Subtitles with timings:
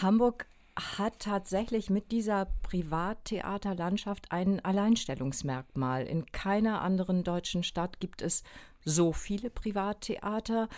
[0.00, 0.46] Hamburg
[0.78, 6.06] hat tatsächlich mit dieser Privattheaterlandschaft ein Alleinstellungsmerkmal.
[6.06, 8.42] In keiner anderen deutschen Stadt gibt es
[8.84, 10.68] so viele Privattheater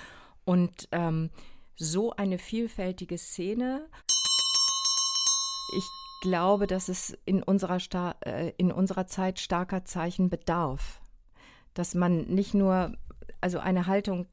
[0.45, 1.31] und ähm,
[1.75, 3.89] so eine vielfältige Szene.
[5.77, 5.89] Ich
[6.23, 11.01] glaube, dass es in unserer, Sta äh, in unserer Zeit starker Zeichen bedarf.
[11.75, 12.97] Dass man nicht nur,
[13.41, 14.29] also eine Haltung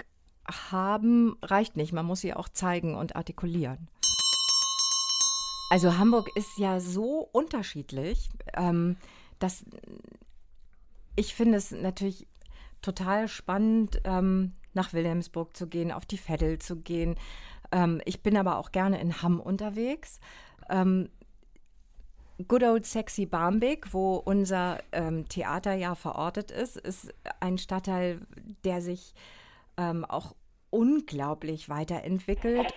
[0.48, 3.90] haben reicht nicht, man muss sie auch zeigen und artikulieren.
[5.76, 8.96] Also Hamburg ist ja so unterschiedlich, ähm,
[9.40, 9.66] dass
[11.18, 12.28] ich finde es natürlich
[12.82, 17.18] total spannend, ähm, nach Wilhelmsburg zu gehen, auf die Veddel zu gehen.
[17.74, 20.22] Ähm, ich bin aber auch gerne in Hamm unterwegs.
[20.70, 21.10] Ähm,
[22.48, 28.22] Good Old Sexy Barmbek, wo unser ähm, Theater ja verortet ist, ist ein Stadtteil,
[28.64, 29.14] der sich
[29.76, 30.38] ähm, auch
[30.70, 32.74] unglaublich weiterentwickelt.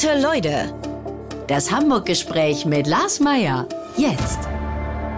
[0.00, 0.72] Gute Leute.
[1.48, 3.66] Das Hamburg-Gespräch mit Lars Meier.
[3.96, 4.38] Jetzt.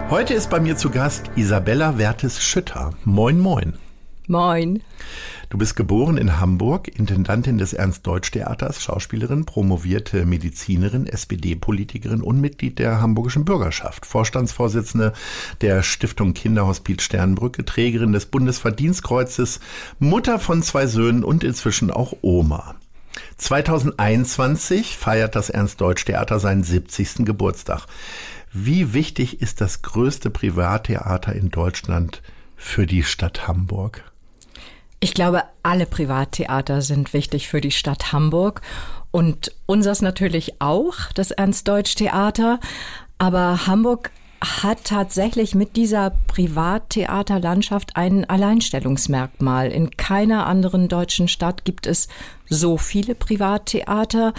[0.08, 2.94] Heute ist bei mir zu Gast Isabella Wertes-Schütter.
[3.04, 3.74] Moin, moin.
[4.26, 4.82] Moin.
[5.50, 13.02] Du bist geboren in Hamburg, Intendantin des Ernst-Deutsch-Theaters, Schauspielerin, promovierte Medizinerin, SPD-Politikerin und Mitglied der
[13.02, 15.12] hamburgischen Bürgerschaft, Vorstandsvorsitzende
[15.60, 19.60] der Stiftung Kinderhospiz Sternbrücke, Trägerin des Bundesverdienstkreuzes,
[19.98, 22.76] Mutter von zwei Söhnen und inzwischen auch Oma.
[23.38, 27.24] 2021 feiert das Ernst-Deutsch-Theater seinen 70.
[27.24, 27.86] Geburtstag.
[28.52, 32.22] Wie wichtig ist das größte Privattheater in Deutschland
[32.56, 34.04] für die Stadt Hamburg?
[35.00, 38.60] Ich glaube, alle Privattheater sind wichtig für die Stadt Hamburg
[39.10, 42.60] und unseres natürlich auch, das Ernst-Deutsch-Theater.
[43.18, 49.70] Aber Hamburg hat tatsächlich mit dieser Privattheaterlandschaft ein Alleinstellungsmerkmal.
[49.70, 52.08] In keiner anderen deutschen Stadt gibt es
[52.48, 54.32] so viele Privattheater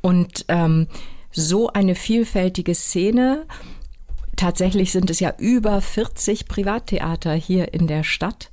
[0.00, 0.88] und ähm,
[1.30, 3.46] so eine vielfältige Szene.
[4.36, 8.50] Tatsächlich sind es ja über 40 Privattheater hier in der Stadt.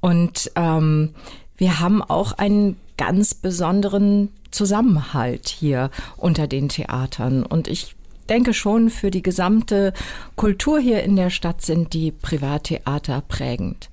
[0.00, 1.14] Und ähm,
[1.56, 7.44] wir haben auch einen ganz besonderen Zusammenhalt hier unter den Theatern.
[7.44, 7.94] Und ich
[8.32, 9.92] denke schon, für die gesamte
[10.36, 13.90] Kultur hier in der Stadt sind die Privattheater prägend.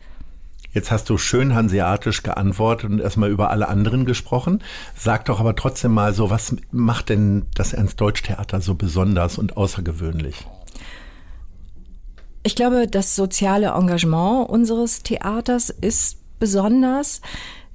[0.71, 4.63] Jetzt hast du schön hanseatisch geantwortet und erstmal über alle anderen gesprochen.
[4.95, 10.47] Sag doch aber trotzdem mal so, was macht denn das Ernst-Deutsch-Theater so besonders und außergewöhnlich?
[12.43, 17.19] Ich glaube, das soziale Engagement unseres Theaters ist besonders.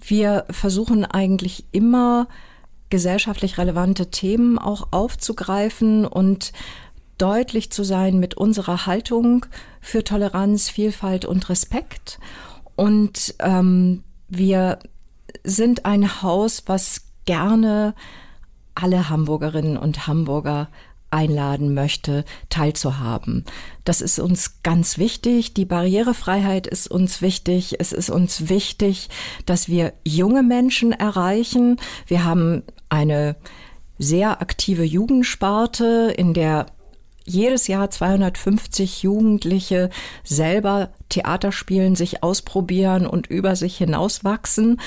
[0.00, 2.26] Wir versuchen eigentlich immer
[2.94, 6.53] gesellschaftlich relevante Themen auch aufzugreifen und
[7.19, 9.47] deutlich zu sein mit unserer Haltung
[9.81, 12.21] für Toleranz, Vielfalt und Respekt.
[12.77, 14.78] Und ähm, wir
[15.43, 17.97] sind ein Haus, was gerne
[18.77, 20.69] alle Hamburgerinnen und Hamburger
[21.15, 23.44] einladen möchte, teilzuhaben.
[23.84, 25.54] Das ist uns ganz wichtig.
[25.54, 27.77] Die Barrierefreiheit ist uns wichtig.
[27.78, 29.09] Es ist uns wichtig,
[29.47, 31.77] dass wir junge Menschen erreichen.
[32.09, 33.37] Wir haben eine
[33.99, 36.66] sehr aktive Jugendsparte, in der
[37.27, 39.91] jedes Jahr 250 Jugendliche
[40.25, 44.81] selber Theater spielen, sich ausprobieren und über sich hinauswachsen.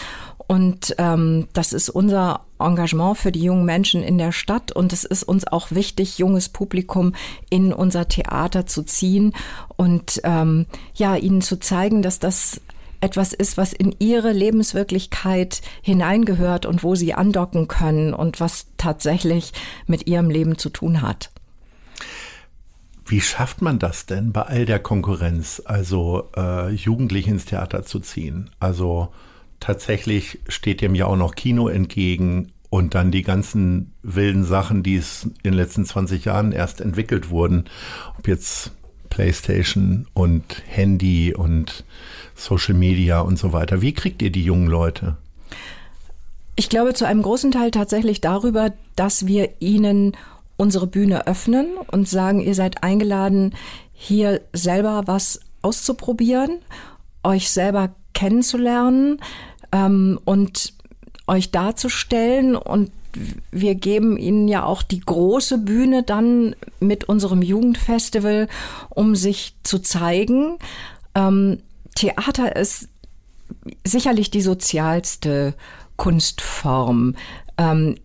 [0.45, 4.71] Und ähm, das ist unser Engagement für die jungen Menschen in der Stadt.
[4.71, 7.13] Und es ist uns auch wichtig, junges Publikum
[7.49, 9.33] in unser Theater zu ziehen
[9.75, 12.61] und ähm, ja, ihnen zu zeigen, dass das
[13.01, 19.53] etwas ist, was in ihre Lebenswirklichkeit hineingehört und wo sie andocken können und was tatsächlich
[19.85, 21.31] mit ihrem Leben zu tun hat.
[23.05, 27.99] Wie schafft man das denn bei all der Konkurrenz, also äh, Jugendliche ins Theater zu
[27.99, 28.49] ziehen?
[28.59, 29.09] Also
[29.61, 34.97] tatsächlich steht dem ja auch noch Kino entgegen und dann die ganzen wilden Sachen, die
[34.97, 37.65] es in den letzten 20 Jahren erst entwickelt wurden.
[38.17, 38.71] Ob jetzt
[39.09, 41.85] PlayStation und Handy und
[42.37, 43.81] Social Media und so weiter.
[43.81, 45.17] Wie kriegt ihr die jungen Leute?
[46.55, 50.15] Ich glaube zu einem großen Teil tatsächlich darüber, dass wir ihnen
[50.55, 53.53] unsere Bühne öffnen und sagen, ihr seid eingeladen,
[53.93, 56.59] hier selber was auszuprobieren,
[57.23, 59.19] euch selber kennenzulernen
[59.71, 60.73] ähm, und
[61.27, 62.55] euch darzustellen.
[62.55, 62.91] Und
[63.51, 68.47] wir geben ihnen ja auch die große Bühne dann mit unserem Jugendfestival,
[68.89, 70.57] um sich zu zeigen.
[71.15, 71.59] Ähm,
[71.97, 72.89] Theater ist
[73.83, 75.55] sicherlich die sozialste
[75.95, 77.15] Kunstform.
[77.57, 77.95] Ähm,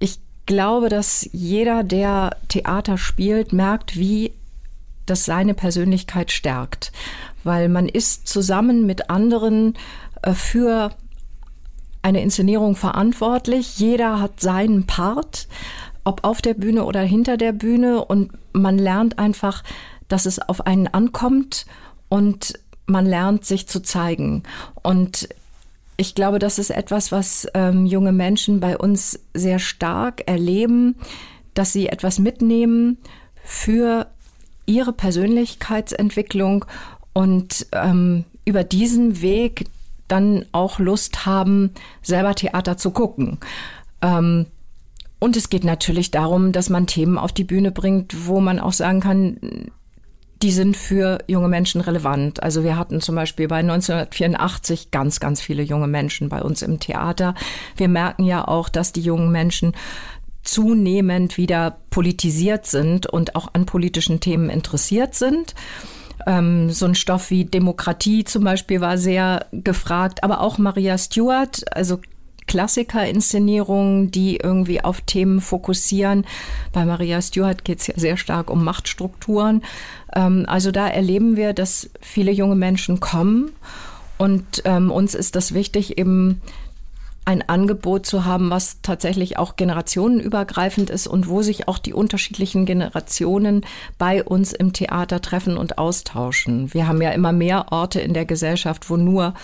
[0.00, 4.32] ich glaube, dass jeder, der Theater spielt, merkt, wie
[5.06, 6.90] das seine Persönlichkeit stärkt,
[7.44, 9.74] weil man ist zusammen mit anderen
[10.22, 10.90] äh, für
[12.02, 13.78] eine Inszenierung verantwortlich.
[13.78, 15.46] Jeder hat seinen Part,
[16.02, 19.62] ob auf der Bühne oder hinter der Bühne und man lernt einfach,
[20.08, 21.66] dass es auf einen ankommt
[22.08, 24.42] und man lernt sich zu zeigen.
[24.82, 25.28] Und
[25.96, 30.96] ich glaube, das ist etwas, was ähm, junge Menschen bei uns sehr stark erleben,
[31.54, 32.98] dass sie etwas mitnehmen
[33.42, 34.06] für
[34.66, 36.64] ihre Persönlichkeitsentwicklung
[37.12, 39.66] und ähm, über diesen Weg
[40.08, 41.72] dann auch Lust haben,
[42.02, 43.38] selber Theater zu gucken.
[44.02, 44.46] Ähm,
[45.18, 48.74] und es geht natürlich darum, dass man Themen auf die Bühne bringt, wo man auch
[48.74, 49.70] sagen kann,
[50.42, 52.42] die sind für junge Menschen relevant.
[52.42, 56.78] Also wir hatten zum Beispiel bei 1984 ganz, ganz viele junge Menschen bei uns im
[56.78, 57.34] Theater.
[57.76, 59.72] Wir merken ja auch, dass die jungen Menschen
[60.42, 65.54] zunehmend wieder politisiert sind und auch an politischen Themen interessiert sind.
[66.26, 71.64] Ähm, so ein Stoff wie Demokratie zum Beispiel war sehr gefragt, aber auch Maria Stewart,
[71.74, 72.00] also
[72.46, 76.26] Klassikerinszenierungen, die irgendwie auf Themen fokussieren.
[76.72, 79.62] Bei Maria Stewart geht es ja sehr stark um Machtstrukturen.
[80.14, 83.52] Ähm, also da erleben wir, dass viele junge Menschen kommen
[84.18, 86.40] und ähm, uns ist das wichtig, eben
[87.26, 92.66] ein Angebot zu haben, was tatsächlich auch generationenübergreifend ist und wo sich auch die unterschiedlichen
[92.66, 93.66] Generationen
[93.98, 96.72] bei uns im Theater treffen und austauschen.
[96.72, 99.34] Wir haben ja immer mehr Orte in der Gesellschaft, wo nur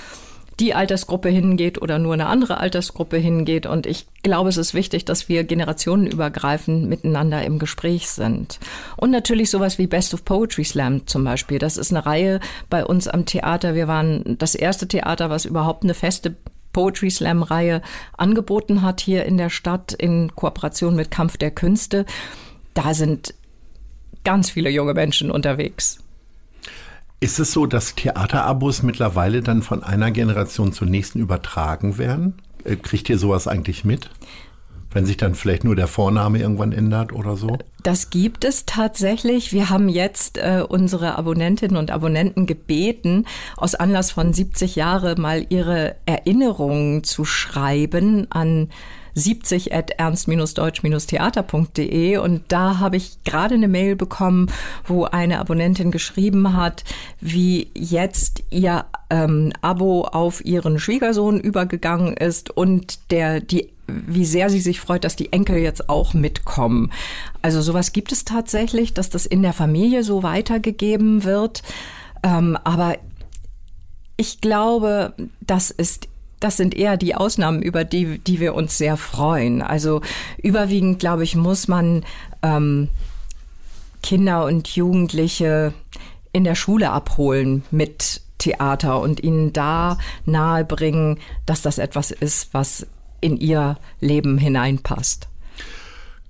[0.60, 3.66] die Altersgruppe hingeht oder nur eine andere Altersgruppe hingeht.
[3.66, 8.58] Und ich glaube, es ist wichtig, dass wir generationenübergreifend miteinander im Gespräch sind.
[8.96, 11.58] Und natürlich sowas wie Best of Poetry Slam zum Beispiel.
[11.58, 12.40] Das ist eine Reihe
[12.70, 13.75] bei uns am Theater.
[13.75, 16.37] Wir waren das erste Theater, was überhaupt eine feste
[16.72, 17.82] Poetry Slam Reihe
[18.16, 22.06] angeboten hat hier in der Stadt in Kooperation mit Kampf der Künste.
[22.75, 23.34] Da sind
[24.25, 25.98] ganz viele junge Menschen unterwegs.
[27.22, 32.34] Ist es so, dass Theaterabos mittlerweile dann von einer Generation zur nächsten übertragen werden?
[32.64, 34.10] Äh, kriegt ihr sowas eigentlich mit?
[34.90, 37.58] Wenn sich dann vielleicht nur der Vorname irgendwann ändert oder so?
[37.84, 39.52] Das gibt es tatsächlich.
[39.52, 43.26] Wir haben jetzt äh, unsere Abonnentinnen und Abonnenten gebeten,
[43.56, 48.69] aus Anlass von 70 Jahre mal ihre Erinnerungen zu schreiben an
[49.14, 54.50] 70 at ernst-deutsch-theater.de und da habe ich gerade eine Mail bekommen,
[54.86, 56.84] wo eine Abonnentin geschrieben hat,
[57.20, 64.48] wie jetzt ihr ähm, Abo auf ihren Schwiegersohn übergegangen ist und der die wie sehr
[64.48, 66.92] sie sich freut, dass die Enkel jetzt auch mitkommen.
[67.42, 71.62] Also sowas gibt es tatsächlich, dass das in der Familie so weitergegeben wird.
[72.22, 72.96] Ähm, aber
[74.16, 76.08] ich glaube, das ist
[76.42, 79.62] das sind eher die Ausnahmen, über die, die wir uns sehr freuen.
[79.62, 80.00] Also
[80.42, 82.04] überwiegend, glaube ich, muss man
[82.42, 82.88] ähm,
[84.02, 85.72] Kinder und Jugendliche
[86.32, 92.86] in der Schule abholen mit Theater und ihnen da nahebringen, dass das etwas ist, was
[93.20, 95.28] in ihr Leben hineinpasst.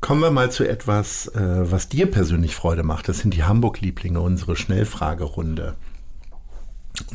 [0.02, 3.08] Kommen wir mal zu etwas, äh, was dir persönlich Freude macht.
[3.08, 5.74] Das sind die Hamburg-Lieblinge, unsere Schnellfragerunde.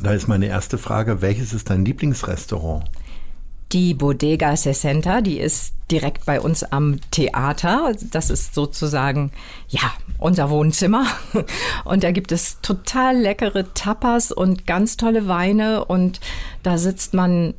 [0.02, 2.86] Da ist meine erste Frage, welches ist dein Lieblingsrestaurant?
[3.74, 7.94] Die Bodega Sessenta, die ist direkt bei uns am Theater.
[8.12, 9.32] Das ist sozusagen,
[9.68, 11.06] ja, unser Wohnzimmer.
[11.86, 15.86] Und da gibt es total leckere Tapas und ganz tolle Weine.
[15.86, 16.20] Und
[16.64, 17.54] da sitzt man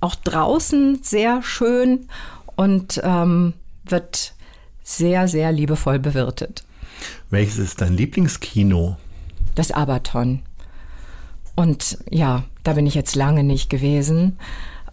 [0.00, 2.06] auch draußen sehr schön
[2.56, 4.34] und ähm, wird
[4.82, 6.64] sehr, sehr liebevoll bewirtet.
[7.30, 8.96] Welches ist dein Lieblingskino?
[9.54, 10.42] Das Abaton.
[11.58, 14.38] Und ja, da bin ich jetzt lange nicht gewesen,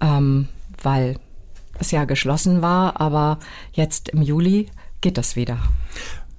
[0.02, 0.48] ähm,
[0.82, 1.20] weil
[1.78, 3.38] es ja geschlossen war, aber
[3.74, 5.60] jetzt im Juli geht das wieder.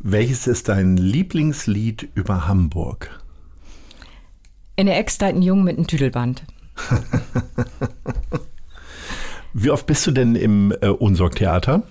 [0.01, 3.21] Welches ist dein Lieblingslied über Hamburg?
[4.75, 6.43] In der Ex-Zeiten Jung mit einem Tüdelband.
[9.53, 11.85] Wie oft bist du denn im äh, Unsorg-Theater?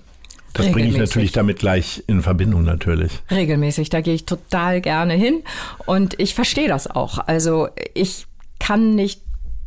[0.56, 3.12] Das bringe ich natürlich damit gleich in Verbindung natürlich.
[3.30, 5.42] Regelmäßig, da gehe ich total gerne hin
[5.84, 7.18] und ich verstehe das auch.
[7.18, 8.26] Also ich
[8.58, 9.22] kann nicht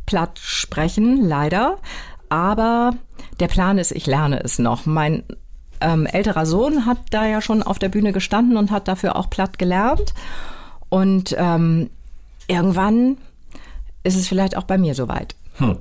[0.06, 1.78] platt sprechen, leider,
[2.28, 2.94] aber
[3.38, 4.86] der Plan ist, ich lerne es noch.
[4.86, 5.22] Mein
[5.80, 9.30] ähm, älterer Sohn hat da ja schon auf der Bühne gestanden und hat dafür auch
[9.30, 10.14] platt gelernt
[10.88, 11.90] und ähm,
[12.48, 13.16] irgendwann
[14.02, 15.34] ist es vielleicht auch bei mir soweit.
[15.54, 15.78] Hm.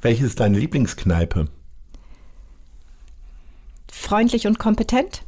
[0.00, 1.48] Welche ist deine Lieblingskneipe?
[4.02, 5.22] Freundlich und kompetent.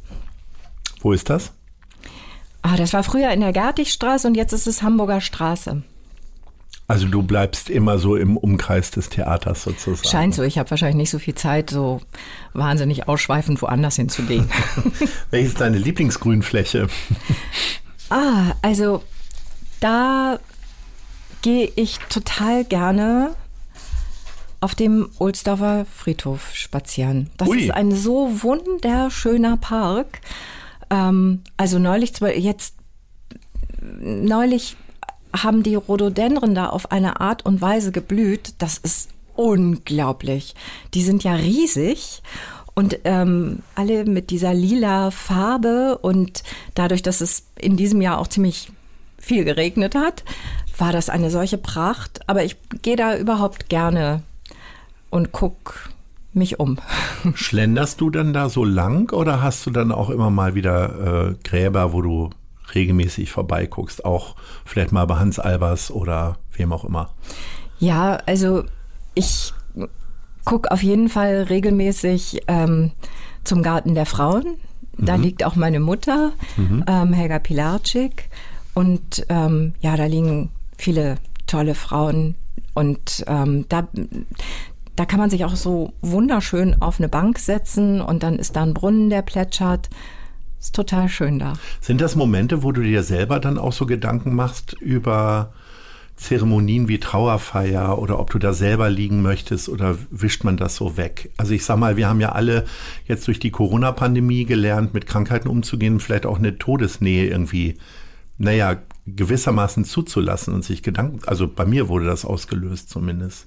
[1.01, 1.51] Wo ist das?
[2.61, 5.83] Ah, das war früher in der Gertigstraße und jetzt ist es Hamburger Straße.
[6.87, 10.07] Also du bleibst immer so im Umkreis des Theaters sozusagen.
[10.07, 10.43] Scheint so.
[10.43, 12.01] Ich habe wahrscheinlich nicht so viel Zeit, so
[12.53, 14.49] wahnsinnig ausschweifend woanders hinzugehen.
[15.31, 16.87] Welche ist deine Lieblingsgrünfläche?
[18.09, 19.01] ah, also
[19.79, 20.39] da
[21.41, 23.35] gehe ich total gerne
[24.65, 27.29] auf dem Ohlsdorfer Friedhof spazieren.
[27.37, 27.61] Das Ui.
[27.61, 30.21] ist ein so wunderschöner Park.
[30.89, 32.73] Ähm, also neulich, jetzt
[33.79, 34.75] neulich
[35.31, 38.55] haben die Rhododendren da auf eine Art und Weise geblüht.
[38.57, 40.55] Das ist unglaublich.
[40.95, 42.23] Die sind ja riesig
[42.73, 46.41] und ähm, alle mit dieser lila Farbe und
[46.73, 48.71] dadurch, dass es in diesem Jahr auch ziemlich
[49.19, 50.23] viel geregnet hat,
[50.75, 52.27] war das eine solche Pracht.
[52.27, 54.23] Aber ich gehe da überhaupt gerne
[55.15, 55.89] und guck
[56.33, 56.77] mich um.
[57.35, 61.35] Schlenderst du dann da so lang oder hast du dann auch immer mal wieder äh,
[61.41, 62.31] Gräber, wo du
[62.73, 67.11] regelmäßig vorbeiguckst, auch vielleicht mal bei Hans Albers oder wem auch immer?
[67.79, 68.65] Ja, also
[69.13, 69.53] ich
[70.43, 72.91] gucke auf jeden Fall regelmäßig ähm,
[73.45, 74.57] zum Garten der Frauen.
[74.97, 75.23] Da mhm.
[75.23, 76.83] liegt auch meine Mutter, mhm.
[76.87, 78.29] ähm, Helga Pilarczyk.
[78.73, 81.15] Und ähm, ja, da liegen viele
[81.47, 82.35] tolle Frauen.
[82.73, 83.87] Und ähm, da,
[84.95, 88.63] da kann man sich auch so wunderschön auf eine Bank setzen und dann ist da
[88.63, 89.89] ein Brunnen, der plätschert.
[90.59, 91.53] Ist total schön da.
[91.81, 95.53] Sind das Momente, wo du dir selber dann auch so Gedanken machst über
[96.15, 100.95] Zeremonien wie Trauerfeier oder ob du da selber liegen möchtest oder wischt man das so
[100.95, 101.31] weg?
[101.35, 102.65] Also ich sag mal, wir haben ja alle
[103.05, 107.77] jetzt durch die Corona-Pandemie gelernt, mit Krankheiten umzugehen, vielleicht auch eine Todesnähe irgendwie,
[108.37, 113.45] naja, gewissermaßen zuzulassen und sich Gedanken, also bei mir wurde das ausgelöst zumindest.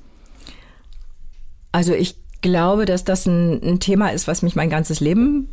[1.72, 5.48] Also ich glaube, dass das ein, ein Thema ist, was mich mein ganzes Leben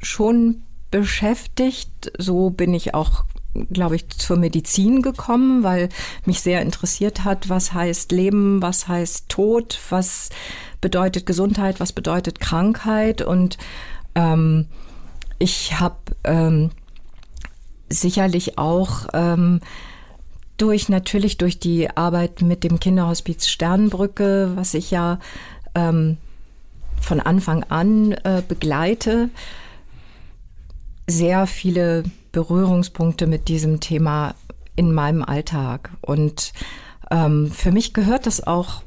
[0.00, 2.12] schon beschäftigt.
[2.18, 3.24] So bin ich auch
[3.70, 5.88] glaube ich, zur Medizin gekommen, weil
[6.24, 10.30] mich sehr interessiert hat, was heißt Leben, was heißt Tod, was
[10.80, 13.22] bedeutet Gesundheit, was bedeutet Krankheit.
[13.22, 13.58] Und
[14.14, 14.66] ähm,
[15.38, 16.70] ich habe ähm,
[17.88, 19.60] sicherlich auch ähm,
[20.56, 25.20] durch natürlich durch die Arbeit mit dem Kinderhospiz Sternbrücke, was ich ja
[25.74, 26.16] ähm,
[27.00, 29.30] von Anfang an äh, begleite,
[31.06, 34.34] sehr viele Berührungspunkte mit diesem Thema
[34.76, 35.90] in meinem Alltag.
[36.00, 36.52] Und
[37.10, 38.82] ähm, für mich gehört das auch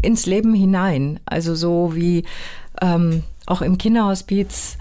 [0.00, 1.20] ins Leben hinein.
[1.26, 2.24] Also so wie
[2.80, 4.78] ähm, auch im Kinderhospiz,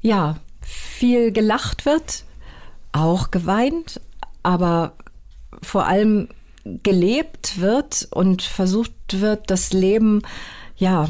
[0.00, 2.24] ja, viel gelacht wird,
[2.92, 4.00] auch geweint,
[4.42, 4.92] aber
[5.62, 6.28] vor allem
[6.82, 10.22] gelebt wird und versucht wird, das Leben,
[10.76, 11.08] ja,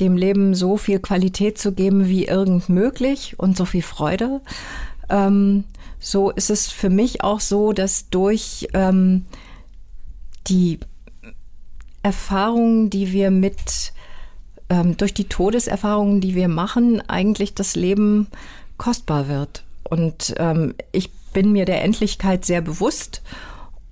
[0.00, 4.40] dem Leben so viel Qualität zu geben wie irgend möglich und so viel Freude.
[5.08, 5.64] Ähm,
[6.00, 9.26] so ist es für mich auch so, dass durch ähm,
[10.48, 10.80] die
[12.02, 13.92] Erfahrungen, die wir mit,
[14.68, 18.26] ähm, durch die Todeserfahrungen, die wir machen, eigentlich das Leben
[18.78, 19.62] kostbar wird.
[19.84, 23.22] Und ähm, ich bin mir der Endlichkeit sehr bewusst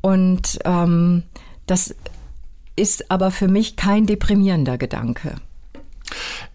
[0.00, 1.23] und ähm,
[1.66, 1.95] das
[2.76, 5.37] ist aber für mich kein deprimierender Gedanke.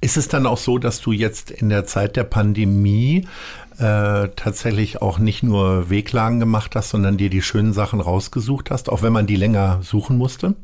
[0.02, 3.28] Ist es dann auch so, dass du jetzt in der Zeit der Pandemie
[3.78, 8.90] äh, tatsächlich auch nicht nur Weglagen gemacht hast, sondern dir die schönen Sachen rausgesucht hast,
[8.90, 10.56] auch wenn man die länger suchen musste?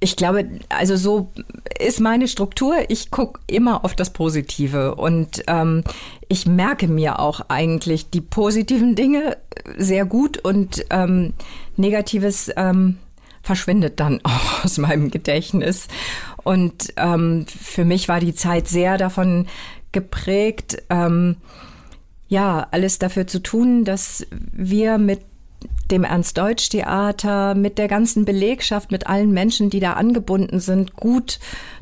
[0.00, 1.32] Ich glaube, also so
[1.78, 2.76] ist meine Struktur.
[2.88, 5.82] Ich gucke immer auf das Positive und ähm,
[6.28, 9.38] ich merke mir auch eigentlich die positiven Dinge
[9.78, 11.32] sehr gut und ähm,
[11.76, 12.98] Negatives ähm,
[13.42, 15.88] verschwindet dann auch aus meinem Gedächtnis.
[16.42, 19.46] Und ähm, für mich war die Zeit sehr davon
[19.92, 21.36] geprägt, ähm,
[22.28, 25.20] ja, alles dafür zu tun, dass wir mit
[25.90, 31.38] dem Ernst-Deutsch-Theater, mit der ganzen Belegschaft, mit allen Menschen, die da angebunden sind, gut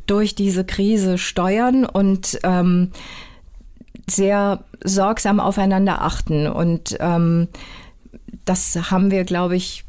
[0.06, 2.90] durch diese Krise steuern und ähm,
[4.08, 6.46] sehr sorgsam aufeinander achten.
[6.46, 7.48] Und ähm,
[8.44, 9.84] das haben wir, glaube ich,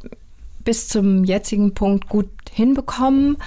[0.64, 3.38] bis zum jetzigen Punkt gut hinbekommen.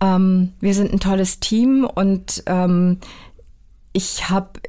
[0.00, 2.98] Ähm, wir sind ein tolles Team und ähm,
[3.92, 4.60] ich habe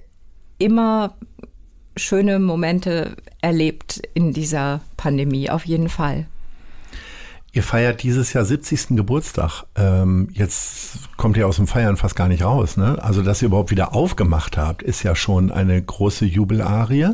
[0.57, 1.15] immer
[1.99, 6.25] schöne Momente erlebt in dieser Pandemie, auf jeden Fall.
[7.51, 8.95] Ihr feiert dieses Jahr 70.
[8.95, 9.63] Geburtstag.
[9.75, 12.77] Ähm, jetzt kommt ihr aus dem Feiern fast gar nicht raus.
[12.77, 13.01] Ne?
[13.01, 17.09] Also, dass ihr überhaupt wieder aufgemacht habt, ist ja schon eine große Jubelarie.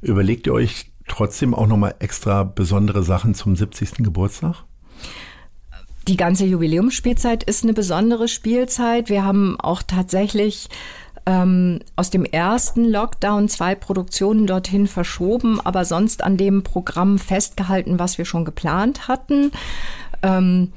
[0.00, 3.96] Überlegt ihr euch trotzdem auch nochmal extra besondere Sachen zum 70.
[3.98, 4.64] Geburtstag?
[6.06, 9.10] Die ganze Jubiläumsspielzeit ist eine besondere Spielzeit.
[9.10, 10.70] Wir haben auch tatsächlich
[11.28, 17.98] ähm, aus dem ersten Lockdown zwei Produktionen dorthin verschoben, aber sonst an dem Programm festgehalten,
[17.98, 19.52] was wir schon geplant hatten.
[20.22, 20.72] Ähm,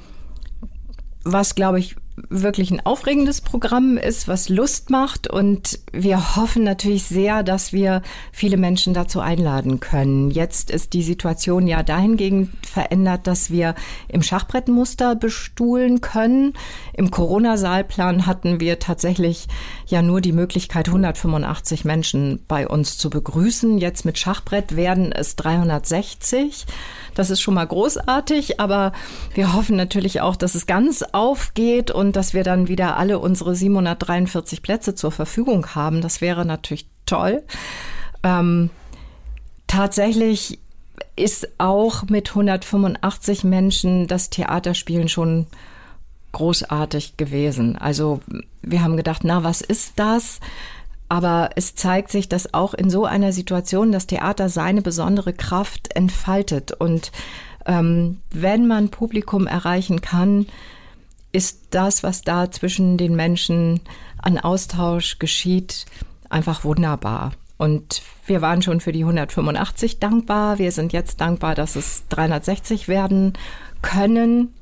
[1.24, 1.96] was, glaube ich,
[2.28, 5.28] wirklich ein aufregendes Programm ist, was Lust macht.
[5.28, 8.02] Und wir hoffen natürlich sehr, dass wir
[8.32, 10.30] viele Menschen dazu einladen können.
[10.30, 13.74] Jetzt ist die Situation ja dahingehend verändert, dass wir
[14.08, 16.54] im Schachbrettmuster bestuhlen können.
[16.92, 19.48] Im Corona-Saalplan hatten wir tatsächlich
[19.86, 23.78] ja nur die Möglichkeit, 185 Menschen bei uns zu begrüßen.
[23.78, 26.66] Jetzt mit Schachbrett werden es 360.
[27.14, 28.92] Das ist schon mal großartig, aber
[29.34, 33.54] wir hoffen natürlich auch, dass es ganz aufgeht und dass wir dann wieder alle unsere
[33.54, 36.00] 743 Plätze zur Verfügung haben.
[36.00, 37.42] Das wäre natürlich toll.
[38.22, 38.70] Ähm,
[39.66, 40.58] tatsächlich
[41.16, 45.46] ist auch mit 185 Menschen das Theaterspielen schon
[46.32, 47.76] großartig gewesen.
[47.76, 48.20] Also
[48.62, 50.40] wir haben gedacht, na, was ist das?
[51.08, 55.94] Aber es zeigt sich, dass auch in so einer Situation das Theater seine besondere Kraft
[55.94, 56.72] entfaltet.
[56.72, 57.12] Und
[57.66, 60.46] ähm, wenn man Publikum erreichen kann,
[61.32, 63.80] ist das, was da zwischen den Menschen
[64.18, 65.86] an Austausch geschieht,
[66.28, 67.32] einfach wunderbar.
[67.56, 70.58] Und wir waren schon für die 185 dankbar.
[70.58, 73.34] Wir sind jetzt dankbar, dass es 360 werden
[73.82, 74.52] können.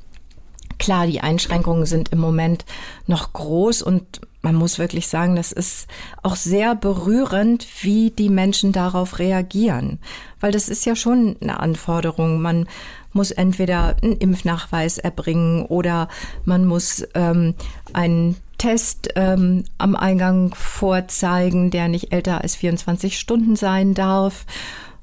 [0.78, 2.64] Klar, die Einschränkungen sind im Moment
[3.06, 5.86] noch groß und man muss wirklich sagen, das ist
[6.22, 9.98] auch sehr berührend, wie die Menschen darauf reagieren.
[10.38, 12.40] Weil das ist ja schon eine Anforderung.
[12.40, 12.66] Man
[13.12, 16.08] muss entweder einen Impfnachweis erbringen oder
[16.44, 17.54] man muss ähm,
[17.92, 24.44] einen Test ähm, am Eingang vorzeigen, der nicht älter als 24 Stunden sein darf.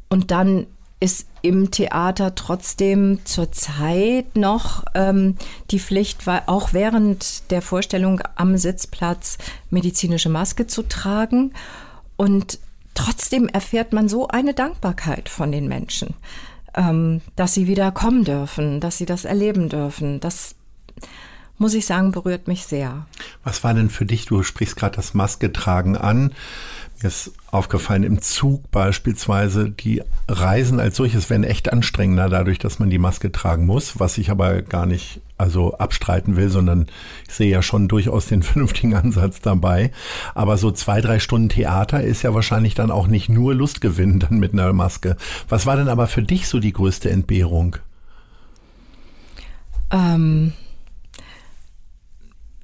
[0.10, 0.68] Und dann
[1.00, 5.36] ist im Theater trotzdem zurzeit noch ähm,
[5.70, 9.38] die Pflicht, weil auch während der Vorstellung am Sitzplatz
[9.70, 11.54] medizinische Maske zu tragen.
[12.16, 12.60] Und
[12.96, 16.16] trotzdem erfährt man so eine Dankbarkeit von den Menschen,
[16.78, 20.20] ähm, dass sie wieder kommen dürfen, dass sie das erleben dürfen.
[20.20, 20.56] Das
[21.58, 23.08] muss ich sagen, berührt mich sehr.
[23.44, 26.34] Was war denn für dich, du sprichst gerade das Maske tragen an.
[27.02, 32.80] Mir ist aufgefallen, im Zug beispielsweise, die Reisen als solches werden echt anstrengender dadurch, dass
[32.80, 36.88] man die Maske tragen muss, was ich aber gar nicht also abstreiten will, sondern
[37.28, 39.92] ich sehe ja schon durchaus den vernünftigen Ansatz dabei.
[40.36, 44.40] Aber so zwei, drei Stunden Theater ist ja wahrscheinlich dann auch nicht nur Lustgewinn dann
[44.40, 45.18] mit einer Maske.
[45.50, 47.78] Was war denn aber für dich so die größte Entbehrung?
[49.92, 50.54] Ähm,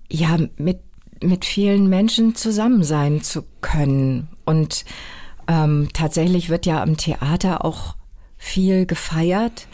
[0.10, 0.80] ja, mit
[1.24, 4.28] mit vielen Menschen zusammen sein zu können.
[4.46, 4.86] Und
[5.48, 7.96] ähm, tatsächlich wird ja am Theater auch
[8.38, 9.68] viel gefeiert.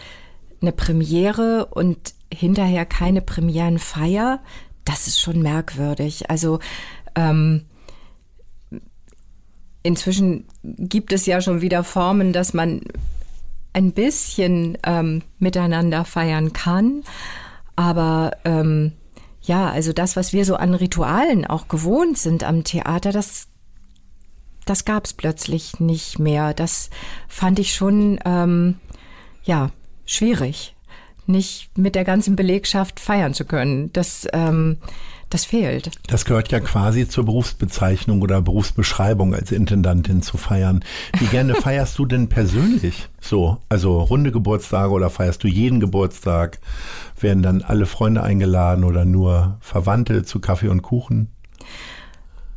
[0.62, 4.39] Eine Premiere und hinterher keine Premierenfeier,
[4.85, 6.29] das ist schon merkwürdig.
[6.29, 6.59] Also
[7.15, 7.65] ähm,
[9.83, 12.81] inzwischen gibt es ja schon wieder Formen, dass man
[13.73, 17.03] ein bisschen ähm, miteinander feiern kann.
[17.75, 18.93] Aber ähm,
[19.41, 23.47] ja, also das, was wir so an Ritualen auch gewohnt sind am Theater, das,
[24.65, 26.53] das gab es plötzlich nicht mehr.
[26.53, 26.89] Das
[27.27, 28.79] fand ich schon, ähm,
[29.43, 29.71] ja,
[30.05, 30.75] schwierig,
[31.29, 33.93] nicht mit der ganzen Belegschaft feiern zu können.
[33.93, 34.77] Das, ähm,
[35.29, 35.91] das fehlt.
[36.07, 40.83] Das gehört ja quasi zur Berufsbezeichnung oder Berufsbeschreibung als Intendantin zu feiern.
[41.19, 43.57] Wie gerne feierst du denn persönlich so?
[43.69, 46.59] Also runde Geburtstage oder feierst du jeden Geburtstag?
[47.19, 51.29] Werden dann alle Freunde eingeladen oder nur Verwandte zu Kaffee und Kuchen?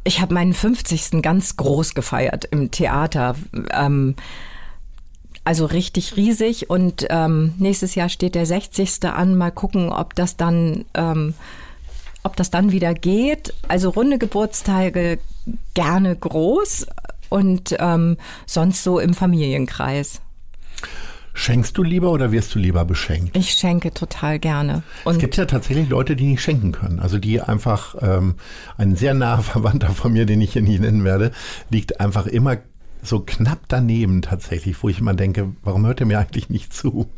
[0.04, 1.22] Ich habe meinen 50.
[1.22, 3.36] ganz groß gefeiert im Theater.
[3.72, 4.16] Ähm,
[5.44, 9.04] also richtig riesig und ähm, nächstes Jahr steht der 60.
[9.04, 9.36] an.
[9.36, 11.34] Mal gucken, ob das dann ähm,
[12.22, 13.52] ob das dann wieder geht.
[13.68, 15.18] Also runde Geburtstage
[15.74, 16.86] gerne groß
[17.28, 20.20] und ähm, sonst so im Familienkreis.
[21.34, 23.34] Schenkst du lieber oder wirst du lieber beschenkt?
[23.36, 24.82] Ich schenke total gerne.
[25.04, 27.00] Und es gibt ja tatsächlich Leute, die nicht schenken können.
[27.00, 28.34] Also die einfach, ähm,
[28.76, 31.32] ein sehr naher Verwandter von mir, den ich hier nicht nennen werde,
[31.70, 32.58] liegt einfach immer
[33.02, 37.08] so knapp daneben tatsächlich, wo ich immer denke, warum hört er mir eigentlich nicht zu?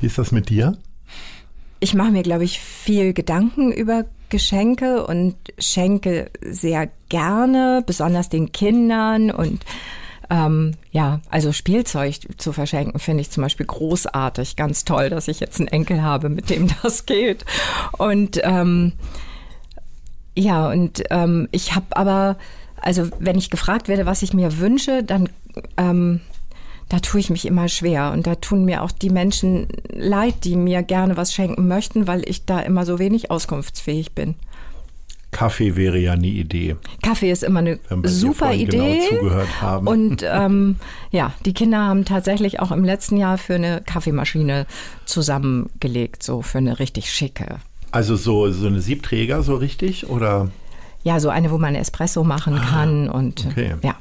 [0.00, 0.76] Wie ist das mit dir?
[1.80, 8.52] Ich mache mir, glaube ich, viel Gedanken über Geschenke und schenke sehr gerne, besonders den
[8.52, 9.64] Kindern und
[10.28, 15.40] ähm, ja, also Spielzeug zu verschenken finde ich zum Beispiel großartig, ganz toll, dass ich
[15.40, 17.44] jetzt einen Enkel habe, mit dem das geht.
[17.96, 18.94] Und ähm,
[20.36, 22.36] ja, und ähm, ich habe aber,
[22.86, 25.28] also wenn ich gefragt werde, was ich mir wünsche, dann
[25.76, 26.20] ähm,
[26.88, 28.12] da tue ich mich immer schwer.
[28.12, 32.22] Und da tun mir auch die Menschen leid, die mir gerne was schenken möchten, weil
[32.28, 34.36] ich da immer so wenig auskunftsfähig bin.
[35.32, 36.76] Kaffee wäre ja eine Idee.
[37.02, 39.00] Kaffee ist immer eine super genau Idee.
[39.10, 39.88] Genau zugehört haben.
[39.88, 40.76] Und ähm,
[41.10, 44.64] ja, die Kinder haben tatsächlich auch im letzten Jahr für eine Kaffeemaschine
[45.06, 47.56] zusammengelegt, so für eine richtig schicke.
[47.90, 50.08] Also so, so eine Siebträger, so richtig?
[50.08, 50.52] Oder?
[51.06, 53.76] Ja, so eine, wo man Espresso machen ah, kann und okay.
[53.80, 53.94] ja.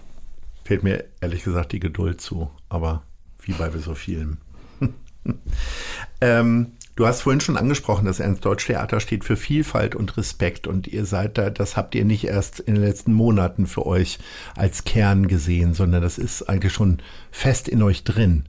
[0.63, 3.03] Fehlt mir ehrlich gesagt die Geduld zu, aber
[3.43, 4.39] wie bei so vielen.
[6.21, 11.05] ähm, Du hast vorhin schon angesprochen, das Ernst-Deutsch-Theater steht für Vielfalt und Respekt und ihr
[11.05, 14.17] seid da, das habt ihr nicht erst in den letzten Monaten für euch
[14.55, 16.99] als Kern gesehen, sondern das ist eigentlich schon
[17.31, 18.45] fest in euch drin.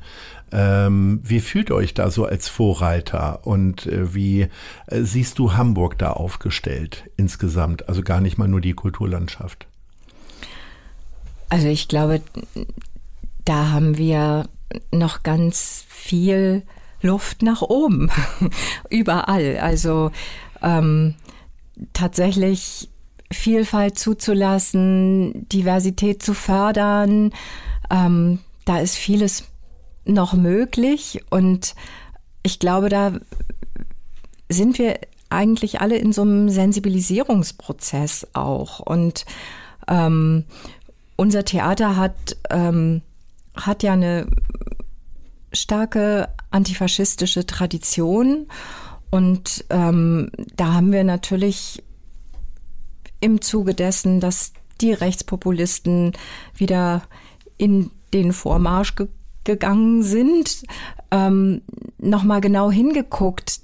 [0.59, 4.49] Ähm, wie fühlt euch da so als Vorreiter und äh, wie
[4.87, 7.91] äh, siehst du Hamburg da aufgestellt insgesamt?
[7.91, 9.67] Also gar nicht mal nur die Kulturlandschaft.
[11.51, 12.23] Also ich glaube,
[13.45, 14.49] da haben wir
[14.91, 16.63] noch ganz viel
[17.03, 18.11] Luft nach oben.
[18.89, 19.59] Überall.
[19.59, 20.11] Also
[20.63, 21.17] ähm,
[21.93, 22.89] tatsächlich
[23.31, 27.35] Vielfalt zuzulassen, Diversität zu fördern.
[27.91, 29.45] Ähm, da ist vieles
[30.07, 31.75] noch möglich und
[32.43, 33.13] ich glaube, da
[34.49, 38.81] sind wir eigentlich alle in so einem Sensibilisierungsprozess auch.
[38.81, 39.27] Und
[39.89, 40.45] ähm,
[41.17, 43.03] unser Theater hat, ähm,
[43.55, 44.27] hat ja eine
[45.53, 48.47] starke antifaschistische Tradition.
[49.11, 51.83] Und ähm, da haben wir natürlich
[53.21, 56.13] im Zuge dessen, dass die Rechtspopulisten
[56.55, 57.03] wieder
[57.57, 59.09] in den Vormarsch ge
[59.47, 60.65] gegangen sind,
[61.11, 61.63] ähm,
[61.99, 63.61] nochmal genau hingeguckt,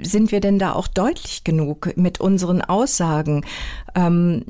[0.00, 3.44] sind wir denn da auch deutlich genug mit unseren Aussagen?
[3.94, 4.44] Ähm,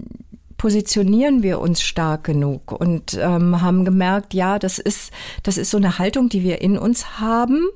[0.56, 5.78] positionieren wir uns stark genug und ähm, haben gemerkt, ja, das ist, das ist so
[5.78, 7.66] eine Haltung, die wir in uns haben,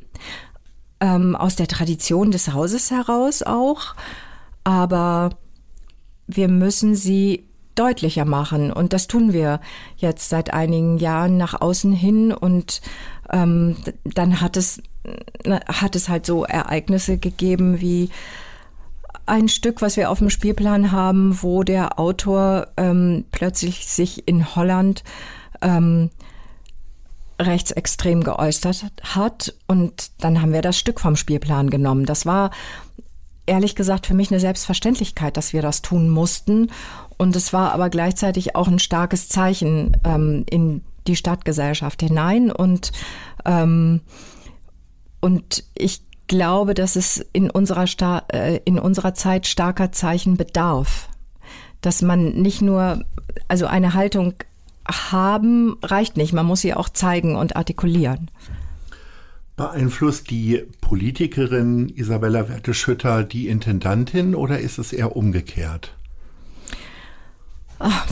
[1.01, 3.95] ähm, aus der Tradition des Hauses heraus auch,
[4.65, 5.31] aber
[6.27, 7.48] wir müssen sie
[7.79, 9.61] deutlicher machen und das tun wir
[9.97, 12.81] jetzt seit einigen Jahren nach außen hin und
[13.31, 14.83] ähm, dann hat es
[15.69, 18.11] hat es halt so Ereignisse gegeben wie
[19.27, 24.57] ein Stück, was wir auf dem Spielplan haben, wo der Autor ähm, plötzlich sich in
[24.57, 25.05] Holland
[25.61, 26.11] ähm,
[27.41, 29.55] rechtsextrem geäußert hat.
[29.67, 32.07] Und dann haben wir das Stück vom Spielplan genommen.
[32.07, 32.51] Das war
[33.49, 36.71] ehrlich gesagt für mich eine Selbstverständlichkeit, dass wir das tun mussten.
[37.17, 42.51] Und es war aber gleichzeitig auch ein starkes Zeichen ähm, in die Stadtgesellschaft hinein.
[42.53, 42.93] Und,
[43.45, 44.03] ähm,
[45.21, 51.09] und ich glaube, dass es in unserer, Sta äh, in unserer Zeit starker Zeichen bedarf.
[51.81, 53.05] Dass man nicht nur,
[53.49, 54.35] also eine Haltung
[54.87, 58.31] haben reicht nicht, man muss sie auch zeigen und artikulieren.
[59.59, 65.97] Beeinflusst die Politikerin Isabella Werteschütter die Intendantin oder ist es eher umgekehrt?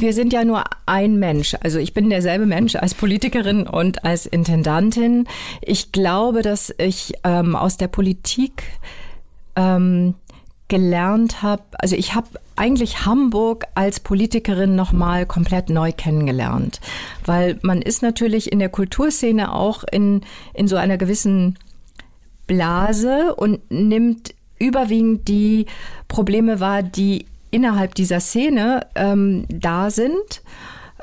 [0.00, 1.54] Wir sind ja nur ein Mensch.
[1.60, 5.28] Also ich bin derselbe Mensch als Politikerin und als Intendantin.
[5.62, 8.64] Ich glaube, dass ich ähm, aus der Politik
[9.54, 10.14] ähm,
[10.68, 16.80] gelernt habe, also ich habe eigentlich Hamburg als Politikerin nochmal komplett neu kennengelernt,
[17.24, 20.22] weil man ist natürlich in der Kulturszene auch in,
[20.54, 21.58] in so einer gewissen
[22.46, 25.66] Blase und nimmt überwiegend die
[26.08, 30.42] Probleme wahr, die innerhalb dieser Szene ähm, da sind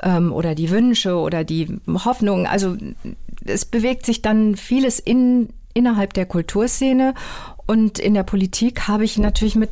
[0.02, 2.46] ähm, oder die Wünsche oder die Hoffnungen.
[2.46, 2.76] Also
[3.44, 7.14] es bewegt sich dann vieles in, innerhalb der Kulturszene
[7.66, 9.70] und in der Politik habe ich natürlich mit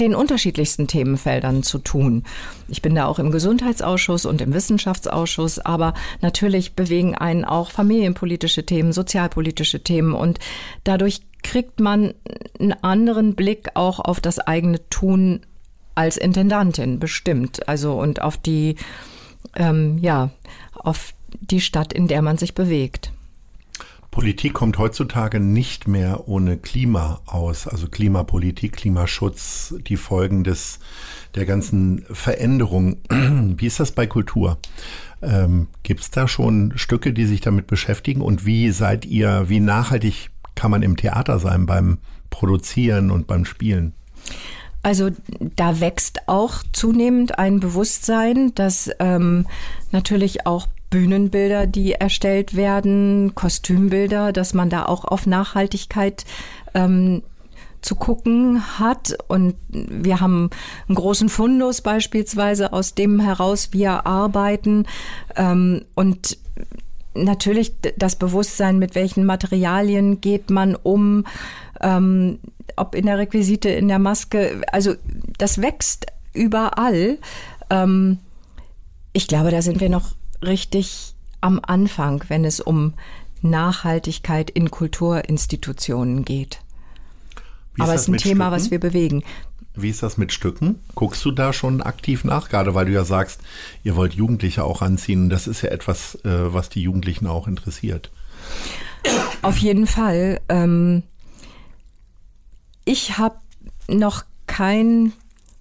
[0.00, 2.24] den unterschiedlichsten Themenfeldern zu tun.
[2.68, 8.64] Ich bin da auch im Gesundheitsausschuss und im Wissenschaftsausschuss, aber natürlich bewegen einen auch familienpolitische
[8.64, 10.38] Themen, sozialpolitische Themen und
[10.84, 12.14] dadurch kriegt man
[12.58, 15.40] einen anderen Blick auch auf das eigene Tun
[15.94, 17.68] als Intendantin bestimmt.
[17.68, 18.76] Also und auf die,
[19.54, 20.30] ähm, ja,
[20.74, 23.12] auf die Stadt, in der man sich bewegt.
[24.16, 30.78] Politik kommt heutzutage nicht mehr ohne Klima aus, also Klimapolitik, Klimaschutz, die Folgen des,
[31.34, 32.96] der ganzen Veränderung.
[33.10, 34.56] Wie ist das bei Kultur?
[35.20, 38.22] Ähm, Gibt es da schon Stücke, die sich damit beschäftigen?
[38.22, 41.98] Und wie seid ihr, wie nachhaltig kann man im Theater sein beim
[42.30, 43.92] Produzieren und beim Spielen?
[44.82, 45.10] Also
[45.56, 49.46] da wächst auch zunehmend ein Bewusstsein, dass ähm,
[49.92, 56.24] natürlich auch Bühnenbilder, die erstellt werden, Kostümbilder, dass man da auch auf Nachhaltigkeit
[56.74, 57.22] ähm,
[57.82, 59.16] zu gucken hat.
[59.28, 60.50] Und wir haben
[60.88, 64.86] einen großen Fundus beispielsweise, aus dem heraus wir arbeiten.
[65.36, 66.38] Ähm, und
[67.14, 71.24] natürlich das Bewusstsein, mit welchen Materialien geht man um,
[71.80, 72.38] ähm,
[72.76, 74.62] ob in der Requisite, in der Maske.
[74.72, 74.94] Also
[75.38, 77.18] das wächst überall.
[77.70, 78.18] Ähm,
[79.12, 82.94] ich glaube, da sind wir noch richtig am Anfang, wenn es um
[83.42, 86.60] Nachhaltigkeit in Kulturinstitutionen geht.
[87.78, 88.52] Aber es ist ein Thema, Stücken?
[88.52, 89.22] was wir bewegen.
[89.74, 90.80] Wie ist das mit Stücken?
[90.94, 93.40] Guckst du da schon aktiv nach, gerade weil du ja sagst,
[93.84, 95.28] ihr wollt Jugendliche auch anziehen.
[95.28, 98.10] Das ist ja etwas, äh, was die Jugendlichen auch interessiert.
[99.42, 100.40] Auf jeden Fall.
[100.48, 101.02] Ähm,
[102.86, 103.36] ich habe
[103.88, 105.12] noch kein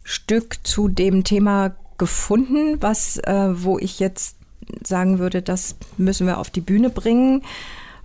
[0.03, 4.34] Stück zu dem Thema gefunden, was, äh, wo ich jetzt
[4.83, 7.43] sagen würde, das müssen wir auf die Bühne bringen.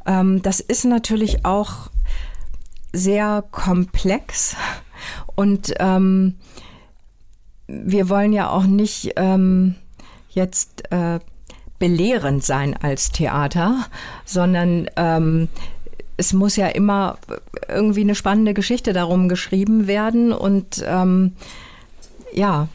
[0.07, 1.90] Ähm, das ist natürlich auch
[2.92, 4.57] sehr komplex
[5.35, 6.37] und ähm,
[7.66, 9.77] wir wollen ja auch nicht ähm,
[10.31, 11.20] jetzt äh,
[11.79, 13.87] belehrend sein als Theater,
[14.25, 15.49] sondern ähm,
[16.16, 17.16] es muss ja immer
[17.68, 21.33] irgendwie eine spannende Geschichte darum geschrieben werden und ähm,
[22.33, 22.68] ja,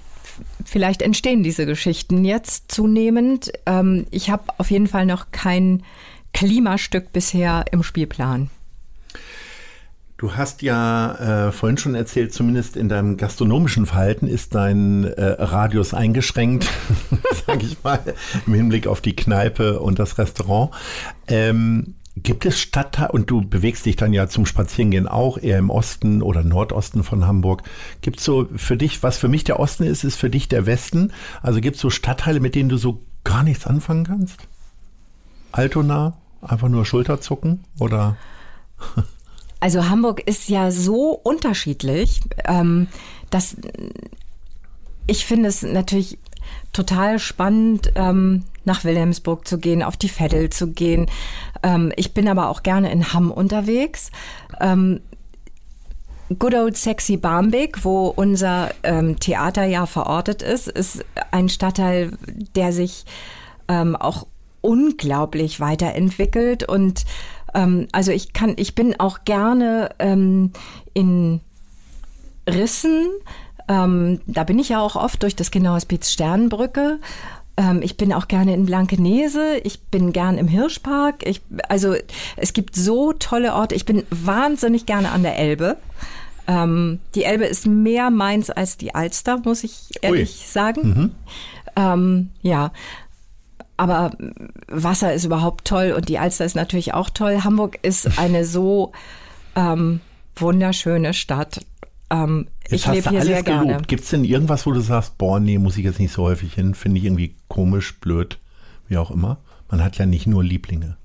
[0.63, 3.52] vielleicht entstehen diese Geschichten jetzt zunehmend.
[3.65, 5.84] Ähm, ich habe auf jeden Fall noch kein
[6.34, 8.50] Klimastück bisher im Spielplan.
[10.17, 15.24] Du hast ja äh, vorhin schon erzählt, zumindest in deinem gastronomischen Verhalten ist dein äh,
[15.24, 16.69] Radius eingeschränkt,
[17.45, 18.02] sage ich mal,
[18.48, 20.71] im Hinblick auf die Kneipe und das Restaurant.
[21.28, 25.69] Ähm, Gibt es Stadtteile, und du bewegst dich dann ja zum Spazierengehen auch eher im
[25.69, 27.63] Osten oder Nordosten von Hamburg.
[28.01, 30.65] Gibt es so für dich, was für mich der Osten ist, ist für dich der
[30.65, 31.12] Westen?
[31.41, 34.47] Also gibt es so Stadtteile, mit denen du so gar nichts anfangen kannst?
[35.51, 38.17] Altona, einfach nur Schulterzucken oder?
[39.62, 42.88] Also Hamburg ist ja so unterschiedlich, ähm,
[43.32, 43.58] dass
[45.08, 46.19] ich finde es natürlich
[46.73, 51.08] total spannend, ähm, nach Wilhelmsburg zu gehen, auf die Veddel zu gehen.
[51.63, 54.12] Ähm, ich bin aber auch gerne in Hamm unterwegs.
[54.60, 55.01] Ähm,
[56.39, 62.17] Good Old Sexy Barmbek, wo unser ähm, Theater ja verortet ist, ist ein Stadtteil,
[62.55, 63.05] der sich
[63.67, 64.25] ähm, auch
[64.62, 67.05] unglaublich weiterentwickelt und
[67.53, 70.51] ähm, also ich kann, ich bin auch gerne ähm,
[70.93, 71.41] in
[72.47, 73.08] Rissen,
[73.67, 76.99] ähm, da bin ich ja auch oft durch das Kinderhospiz Sternbrücke.
[77.58, 79.58] Ähm, ich bin auch gerne in Blankenese.
[79.63, 81.25] Ich bin gern im Hirschpark.
[81.25, 81.95] Ich, also
[82.36, 83.75] es gibt so tolle Orte.
[83.75, 85.78] Ich bin wahnsinnig gerne an der Elbe.
[86.47, 90.47] Ähm, die Elbe ist mehr meins als die Alster, muss ich ehrlich Ui.
[90.47, 90.82] sagen.
[90.82, 91.12] Mhm.
[91.75, 92.71] Ähm, ja.
[93.78, 94.12] Aber
[94.67, 97.43] Wasser ist überhaupt toll und die Alster ist natürlich auch toll.
[97.43, 98.93] Hamburg ist eine so
[99.56, 99.99] ähm,
[100.36, 101.65] wunderschöne Stadt.
[102.10, 103.68] Ähm, ich lebe hier sehr gelobt.
[103.68, 103.84] gerne.
[103.88, 106.54] Gibt es denn irgendwas, wo du sagst, boah, nee, muss ich jetzt nicht so häufig
[106.54, 106.76] hin?
[106.76, 108.39] Finde ich irgendwie komisch, blöd,
[108.88, 109.38] wie auch immer.
[109.70, 110.98] Man hat ja nicht nur Lieblinge.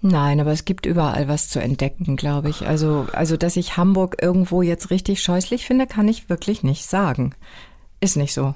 [0.00, 2.68] Nein, aber es gibt überall was zu entdecken, glaube ich.
[2.68, 7.34] Also, also, dass ich Hamburg irgendwo jetzt richtig scheußlich finde, kann ich wirklich nicht sagen.
[8.00, 8.54] Ist nicht so.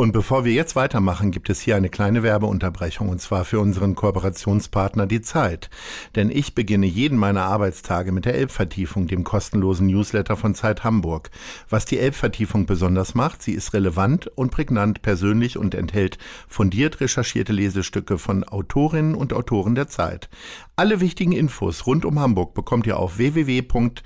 [0.00, 3.96] Und bevor wir jetzt weitermachen, gibt es hier eine kleine Werbeunterbrechung und zwar für unseren
[3.96, 5.70] Kooperationspartner Die Zeit.
[6.14, 11.32] Denn ich beginne jeden meiner Arbeitstage mit der Elbvertiefung, dem kostenlosen Newsletter von Zeit Hamburg.
[11.68, 17.52] Was die Elbvertiefung besonders macht, sie ist relevant und prägnant persönlich und enthält fundiert recherchierte
[17.52, 20.28] Lesestücke von Autorinnen und Autoren der Zeit.
[20.76, 23.96] Alle wichtigen Infos rund um Hamburg bekommt ihr auf www.zeit.de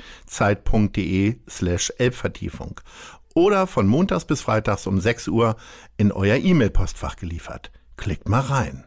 [1.47, 2.81] slash Elbvertiefung
[3.35, 5.57] oder von montags bis freitags um 6 Uhr
[5.97, 7.71] in euer E-Mail-Postfach geliefert.
[7.97, 8.85] Klickt mal rein.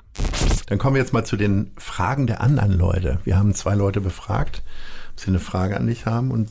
[0.67, 3.19] Dann kommen wir jetzt mal zu den Fragen der anderen Leute.
[3.23, 4.63] Wir haben zwei Leute befragt,
[5.12, 6.49] ob sie eine Frage an dich haben und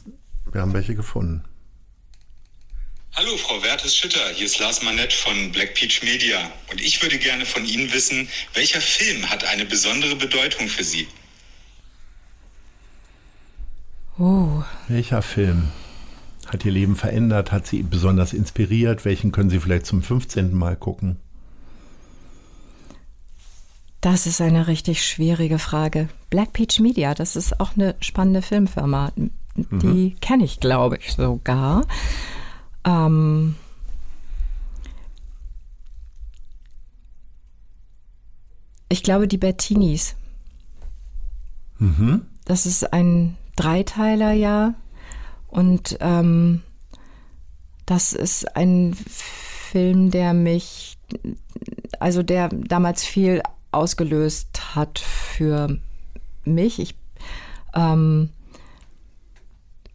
[0.53, 1.45] wir haben welche gefunden.
[3.17, 7.47] Hallo, Frau Wertes-Schütter, hier ist Lars Manett von Black Peach Media und ich würde gerne
[7.47, 11.07] von Ihnen wissen, welcher Film hat eine besondere Bedeutung für Sie?
[14.19, 14.63] Oh.
[14.89, 15.71] Welcher Film?
[16.49, 19.05] Hat ihr Leben verändert, hat sie besonders inspiriert?
[19.05, 20.55] Welchen können Sie vielleicht zum 15.
[20.55, 21.17] Mal gucken?
[24.01, 26.09] Das ist eine richtig schwierige Frage.
[26.29, 29.13] Black Peach Media, das ist auch eine spannende Filmfirma.
[29.57, 30.21] Die mhm.
[30.21, 31.87] kenne ich, glaube ich, sogar.
[32.85, 33.55] Ähm
[38.89, 40.17] ich glaube, die Bettinis.
[41.79, 42.27] Mhm.
[42.45, 44.75] Das ist ein Dreiteiler, ja.
[45.55, 46.63] Und ähm,
[47.87, 50.99] das ist ein Film, der mich,
[52.01, 53.41] also der damals viel
[53.71, 55.79] ausgelöst hat für
[56.45, 56.81] mich.
[56.81, 56.97] Ich
[57.73, 58.31] ähm,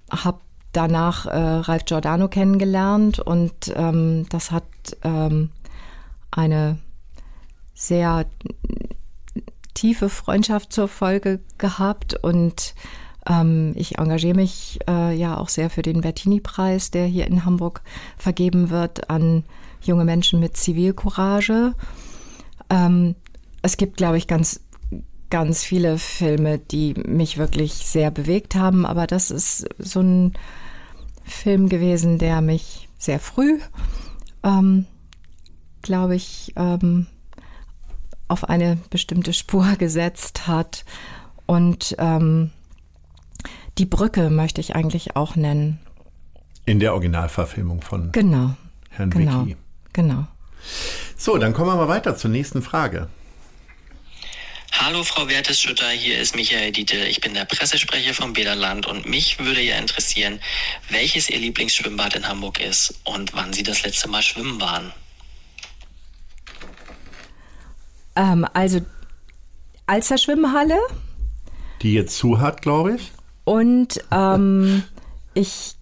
[0.10, 0.40] habe
[0.72, 4.64] danach äh, Ralf Giordano kennengelernt und ähm, das hat
[5.04, 5.50] ähm,
[6.32, 6.78] eine
[7.74, 8.28] sehr
[9.74, 12.76] tiefe Freundschaft zur Folge gehabt und
[13.30, 17.82] Ähm, ich engagiere mich äh, ja auch sehr für den Bertini-Preis, der hier in Hamburg
[18.18, 19.44] vergeben wird an
[19.82, 21.74] junge Menschen mit Zivilcourage.
[22.70, 23.16] Ähm,
[23.62, 24.62] es gibt, glaube ich, ganz
[25.30, 30.34] ganz viele Filme, die mich wirklich sehr bewegt haben, aber das ist so ein
[31.24, 33.60] Film gewesen, der mich sehr früh,
[34.44, 34.88] ähm,
[35.84, 37.06] glaube ich, ähm,
[38.28, 40.84] auf eine bestimmte Spur gesetzt hat.
[41.46, 42.52] Und ähm,
[43.80, 45.80] die Brücke möchte ich eigentlich auch nennen.
[46.66, 48.56] In der Originalverfilmung von genau,
[48.90, 49.56] Herrn genau, Vicky.
[49.94, 50.28] Genau.
[51.18, 53.08] So, dann kommen wir mal weiter zur nächsten Frage.
[54.74, 56.98] Hallo Frau Wertes-Schütter, hier ist Michael Diete.
[57.06, 60.40] Ich bin der Pressesprecher vom Bäderland und mich würde ja interessieren,
[60.90, 64.92] welches Ihr Lieblingsschwimmbad in Hamburg ist und wann Sie das letzte Mal schwimmen waren.
[68.16, 68.82] Ähm, also
[69.88, 70.80] Alster Schwimmhalle
[71.82, 73.12] Die jetzt zu hat, glaube ich.
[73.50, 74.84] Und ähm,
[75.34, 75.76] ich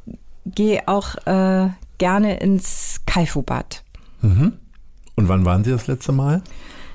[0.45, 3.83] gehe auch äh, gerne ins Kaifu-Bad.
[4.21, 6.41] Und wann waren Sie das letzte Mal?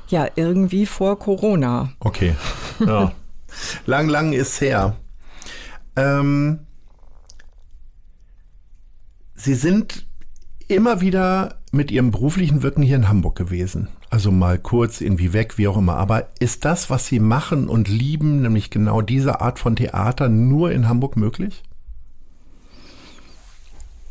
[0.08, 1.92] Ja, irgendwie vor Corona.
[2.00, 2.34] Okay.
[2.80, 3.12] Ja.
[3.84, 4.96] lang, lang ist her.
[5.94, 6.60] Ähm,
[9.34, 10.06] Sie sind
[10.68, 13.88] immer wieder mit Ihrem beruflichen Wirken hier in Hamburg gewesen.
[14.12, 15.96] Also mal kurz irgendwie weg, wie auch immer.
[15.96, 20.70] Aber ist das, was Sie machen und lieben, nämlich genau diese Art von Theater, nur
[20.70, 21.62] in Hamburg möglich?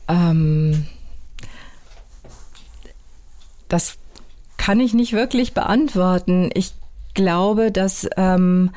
[0.08, 0.88] Ähm,
[3.68, 4.00] das
[4.58, 6.50] kann ich nicht wirklich beantworten.
[6.56, 6.74] Ich
[7.14, 8.72] glaube, dass ähm,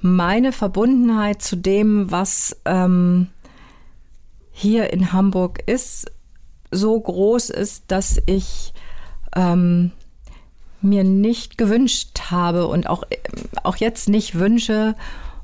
[0.00, 3.26] meine Verbundenheit zu dem, was ähm,
[4.50, 6.10] hier in Hamburg ist,
[6.70, 8.72] so groß ist, dass ich
[9.36, 9.92] ähm,
[10.82, 13.04] mir nicht gewünscht habe und auch,
[13.62, 14.94] auch jetzt nicht wünsche,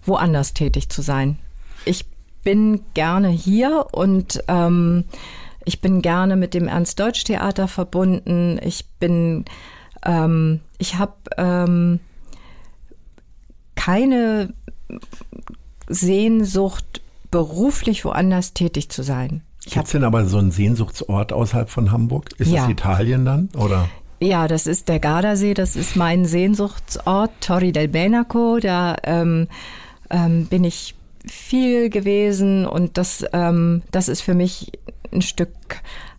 [0.04, 1.38] woanders tätig zu sein.
[1.84, 2.04] Ich
[2.42, 5.04] bin gerne hier und ähm,
[5.64, 8.58] ich bin gerne mit dem Ernst-Deutsch-Theater verbunden.
[8.62, 9.44] Ich bin,
[10.04, 11.98] ähm, ich habe ähm,
[13.74, 14.54] keine
[15.88, 19.42] Sehnsucht, beruflich woanders tätig zu sein.
[19.64, 22.30] Ich Gibt es denn aber so einen Sehnsuchtsort außerhalb von Hamburg?
[22.38, 22.62] Ist Ja.
[22.62, 23.48] das Italien dann?
[23.56, 23.88] Oder?
[24.26, 28.58] Ja, das ist der Gardasee, das ist mein Sehnsuchtsort, Torri del Benaco.
[28.58, 29.46] Da ähm,
[30.10, 34.72] ähm, bin ich viel gewesen und das, ähm, das ist für mich
[35.12, 35.52] ein Stück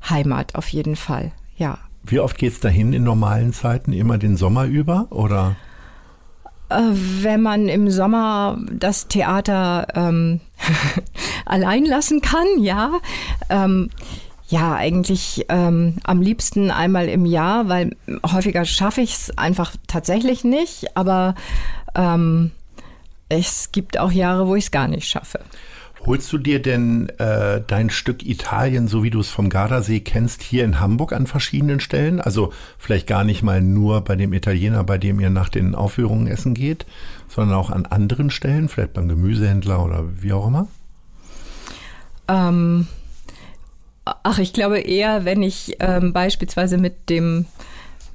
[0.09, 1.33] Heimat auf jeden Fall.
[1.57, 1.79] Ja.
[2.05, 3.91] Wie oft geht's dahin in normalen Zeiten?
[3.91, 5.07] Immer den Sommer über?
[5.09, 5.57] Oder?
[6.69, 10.39] Äh, wenn man im Sommer das Theater ähm,
[11.45, 13.01] allein lassen kann, ja.
[13.49, 13.89] Ähm,
[14.47, 20.43] ja, eigentlich ähm, am liebsten einmal im Jahr, weil häufiger schaffe ich es einfach tatsächlich
[20.45, 20.95] nicht.
[20.95, 21.35] Aber
[21.95, 22.51] ähm,
[23.27, 25.41] es gibt auch Jahre, wo ich es gar nicht schaffe.
[26.05, 30.41] Holst du dir denn äh, dein Stück Italien, so wie du es vom Gardasee kennst,
[30.41, 32.21] hier in Hamburg an verschiedenen Stellen?
[32.21, 36.27] Also vielleicht gar nicht mal nur bei dem Italiener, bei dem ihr nach den Aufführungen
[36.27, 36.85] essen geht,
[37.27, 40.67] sondern auch an anderen Stellen, vielleicht beim Gemüsehändler oder wie auch immer?
[42.29, 42.87] Ähm,
[44.23, 47.45] ach, ich glaube eher, wenn ich ähm, beispielsweise mit dem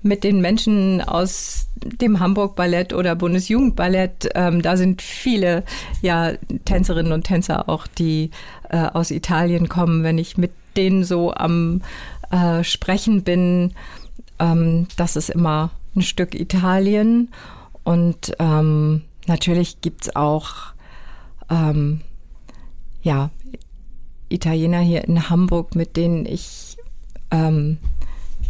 [0.05, 5.63] mit den Menschen aus dem Hamburg Ballett oder Bundesjugendballett, ähm, da sind viele
[6.01, 6.33] ja
[6.65, 8.31] Tänzerinnen und Tänzer auch, die
[8.69, 10.03] äh, aus Italien kommen.
[10.03, 11.83] Wenn ich mit denen so am
[12.33, 13.75] äh, Sprechen bin,
[14.41, 17.29] ähm, das ist immer ein Stück Italien.
[17.85, 20.73] Und ähm, natürlich gibt's auch
[21.51, 22.01] ähm,
[23.03, 23.31] ja,
[24.33, 26.77] Italiener hier in Hamburg, mit denen ich
[27.31, 27.79] ähm,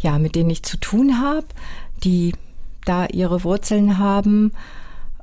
[0.02, 1.46] ja, mit denen ich zu tun habe,
[2.04, 2.34] die
[2.84, 4.52] da ihre Wurzeln haben.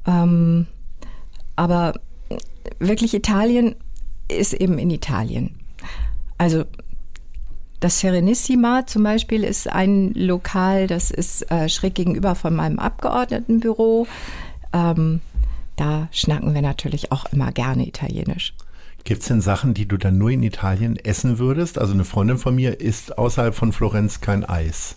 [0.08, 0.68] Ähm,
[1.56, 1.94] aber
[2.80, 3.76] wirklich Italien
[4.30, 5.56] ist eben in Italien.
[6.38, 6.64] Also
[7.82, 14.08] das Serenissima zum Beispiel ist ein Lokal, das ist äh, schräg gegenüber von meinem Abgeordnetenbüro.
[14.74, 15.22] Ähm,
[15.76, 18.54] da schnacken wir natürlich auch immer gerne Italienisch.
[19.04, 21.80] Gibt es denn Sachen, die du dann nur in Italien essen würdest?
[21.80, 24.96] Also eine Freundin von mir isst außerhalb von Florenz kein Eis.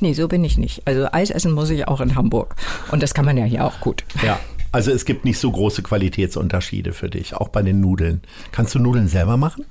[0.00, 0.86] Nee, so bin ich nicht.
[0.86, 2.56] Also Eis essen muss ich auch in Hamburg.
[2.90, 4.04] Und das kann man ja hier auch gut.
[4.22, 4.38] Ja.
[4.72, 8.22] Also es gibt nicht so große Qualitätsunterschiede für dich, auch bei den Nudeln.
[8.50, 9.64] Kannst du Nudeln selber machen?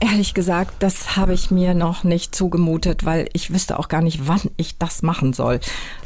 [0.00, 4.26] Ehrlich gesagt, das habe ich mir noch nicht zugemutet, weil ich wüsste auch gar nicht,
[4.28, 5.60] wann ich das machen soll.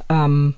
[0.09, 0.55] Ähm,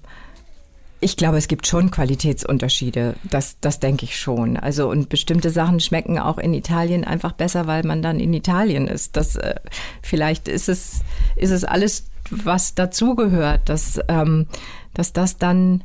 [1.00, 3.14] ich glaube, es gibt schon Qualitätsunterschiede.
[3.24, 4.56] Das, das denke ich schon.
[4.56, 8.86] Also, und bestimmte Sachen schmecken auch in Italien einfach besser, weil man dann in Italien
[8.86, 9.16] ist.
[9.16, 9.54] Das, äh,
[10.02, 11.00] vielleicht ist es,
[11.36, 14.46] ist es alles, was dazugehört, dass, ähm,
[14.94, 15.84] dass das dann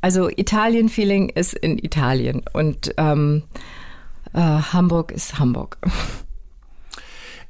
[0.00, 3.44] Also Italien-Feeling ist in Italien und ähm,
[4.32, 5.78] äh, Hamburg ist Hamburg.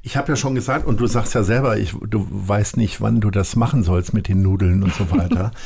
[0.01, 3.19] Ich habe ja schon gesagt, und du sagst ja selber, ich, du weißt nicht, wann
[3.19, 5.51] du das machen sollst mit den Nudeln und so weiter.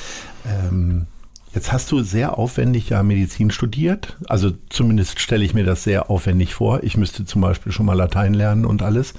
[0.46, 1.08] ähm,
[1.54, 4.18] Jetzt hast du sehr aufwendig ja Medizin studiert.
[4.28, 6.82] Also zumindest stelle ich mir das sehr aufwendig vor.
[6.84, 9.14] Ich müsste zum Beispiel schon mal Latein lernen und alles.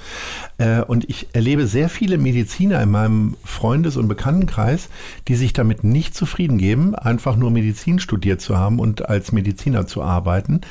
[0.59, 4.89] Äh, und ich erlebe sehr viele Mediziner in meinem Freundes- und Bekanntenkreis,
[5.28, 9.87] die sich damit nicht zufrieden geben, einfach nur Medizin studiert zu haben und als Mediziner
[9.87, 10.62] zu arbeiten,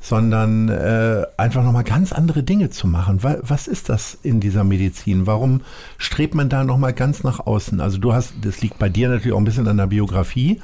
[0.00, 3.20] sondern äh, einfach nochmal ganz andere Dinge zu machen.
[3.22, 5.28] Was ist das in dieser Medizin?
[5.28, 5.60] Warum
[5.98, 7.80] strebt man da nochmal ganz nach außen?
[7.80, 10.60] Also du hast, das liegt bei dir natürlich auch ein bisschen an der Biografie.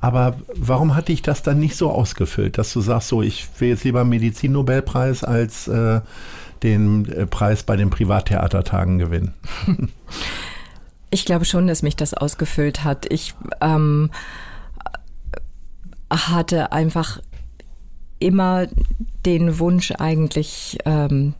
[0.00, 3.70] Aber warum hat dich das dann nicht so ausgefüllt, dass du sagst, so, ich will
[3.70, 6.00] jetzt lieber Medizin-Nobelpreis als äh,
[6.62, 9.34] den äh, Preis bei den Privattheatertagen gewinnen?
[11.08, 13.10] Ich glaube schon, dass mich das ausgefüllt hat.
[13.10, 14.10] Ich ähm,
[16.10, 17.20] hatte einfach
[18.18, 18.66] immer
[19.24, 21.34] den Wunsch eigentlich ähm,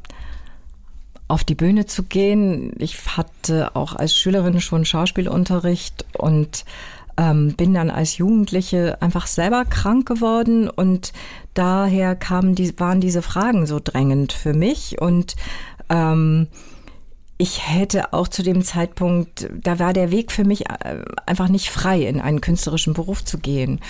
[1.28, 2.72] auf die Bühne zu gehen.
[2.78, 6.64] Ich hatte auch als Schülerin schon Schauspielunterricht und
[7.16, 11.12] ähm, bin dann als Jugendliche einfach selber krank geworden und
[11.54, 15.36] daher kamen die, waren diese Fragen so drängend für mich und
[15.88, 16.48] ähm,
[17.38, 21.70] ich hätte auch zu dem Zeitpunkt, da war der Weg für mich äh, einfach nicht
[21.70, 23.80] frei, in einen künstlerischen Beruf zu gehen.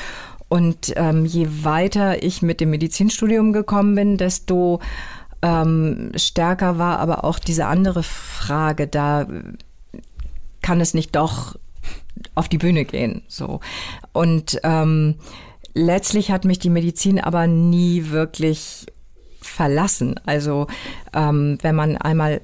[0.48, 4.80] Und ähm, je weiter ich mit dem Medizinstudium gekommen bin, desto
[5.42, 9.26] ähm, stärker war aber auch diese andere Frage, da
[10.62, 11.56] kann es nicht doch
[12.34, 13.22] auf die Bühne gehen.
[13.28, 13.60] So.
[14.12, 15.16] Und ähm,
[15.74, 18.86] letztlich hat mich die Medizin aber nie wirklich
[19.40, 20.20] verlassen.
[20.26, 20.66] Also
[21.12, 22.40] ähm, wenn man einmal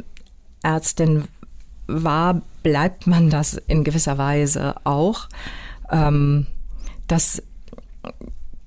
[0.62, 1.24] Ärztin
[1.86, 5.28] war, bleibt man das in gewisser Weise auch.
[5.90, 6.46] Ähm,
[7.08, 7.42] das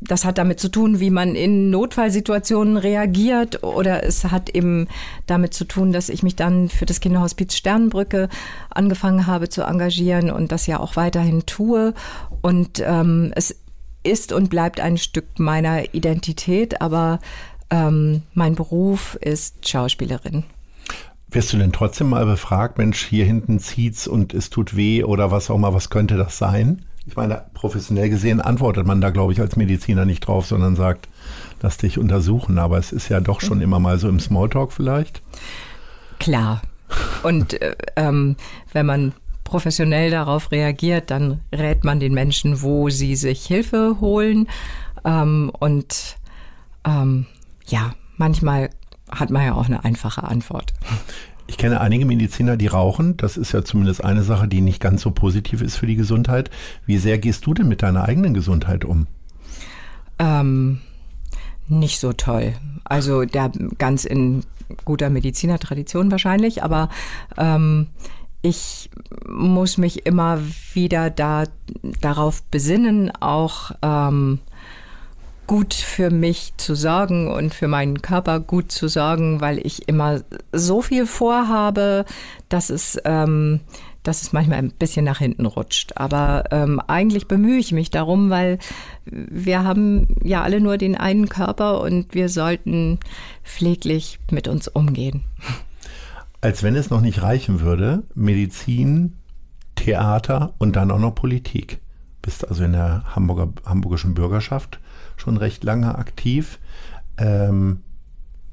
[0.08, 4.88] das hat damit zu tun, wie man in Notfallsituationen reagiert oder es hat eben
[5.26, 8.30] damit zu tun, dass ich mich dann für das Kinderhospiz Sternbrücke
[8.70, 11.94] angefangen habe zu engagieren und das ja auch weiterhin tue.
[12.42, 13.56] Und ähm, es
[14.04, 17.20] ist und bleibt ein Stück meiner Identität, aber
[17.70, 20.44] ähm, mein Beruf ist Schauspielerin.
[21.30, 25.32] Wirst du denn trotzdem mal befragt, Mensch, hier hinten zieht's und es tut weh oder
[25.32, 26.86] was auch immer, was könnte das sein?
[27.08, 31.08] Ich meine, professionell gesehen antwortet man da, glaube ich, als Mediziner nicht drauf, sondern sagt,
[31.62, 32.58] lass dich untersuchen.
[32.58, 35.22] Aber es ist ja doch schon immer mal so im Smalltalk vielleicht.
[36.20, 36.62] Klar.
[37.24, 38.36] Und äh, ähm,
[38.74, 44.48] wenn man professionell darauf reagiert, dann rät man den Menschen, wo sie sich Hilfe holen.
[45.04, 46.18] Ähm, und
[46.86, 47.28] ähm,
[47.68, 48.72] ja, manchmal
[49.12, 50.74] hat man ja auch eine einfache Antwort.
[51.48, 53.18] Ich kenne einige Mediziner, die rauchen.
[53.18, 56.50] Das ist ja zumindest eine Sache, die nicht ganz so positiv ist für die Gesundheit.
[56.86, 59.08] Wie sehr gehst du denn mit deiner eigenen Gesundheit um?
[60.18, 60.82] Ähm,
[61.68, 62.54] nicht so toll.
[62.84, 64.44] Also der ganz in
[64.84, 66.90] guter Medizinertradition wahrscheinlich, aber
[67.38, 67.88] ähm,
[68.42, 68.90] ich
[69.28, 70.40] muss mich immer
[70.74, 71.46] wieder da
[72.02, 74.40] darauf besinnen, auch ähm,
[75.48, 80.22] gut für mich zu sorgen und für meinen Körper gut zu sorgen, weil ich immer
[80.52, 82.06] so viel vorhabe,
[82.50, 83.62] dass es, ähm,
[84.04, 85.94] dass es manchmal ein bisschen nach hinten rutscht.
[85.96, 88.60] Aber ähm, eigentlich bemühe ich mich darum, weil
[89.06, 93.00] wir haben ja alle nur den einen Körper und wir sollten
[93.44, 95.24] pfleglich mit uns umgehen.
[96.42, 99.14] Als wenn es noch nicht reichen würde, Medizin,
[99.76, 101.80] Theater und dann auch noch Politik.
[102.26, 104.80] Bist also in der Hamburger, hamburgischen Bürgerschaft
[105.16, 106.58] schon recht lange aktiv.
[107.18, 107.82] Ähm,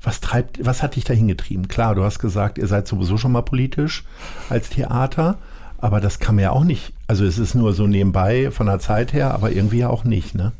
[0.02, 1.68] was treibt, was hat dich dahin getrieben?
[1.68, 4.04] Klar, du hast gesagt, ihr seid sowieso schon mal politisch
[4.50, 5.38] als Theater,
[5.78, 6.92] aber das kann man ja auch nicht.
[7.06, 10.34] Also es ist nur so nebenbei von der Zeit her, aber irgendwie ja auch nicht,
[10.34, 10.52] ne?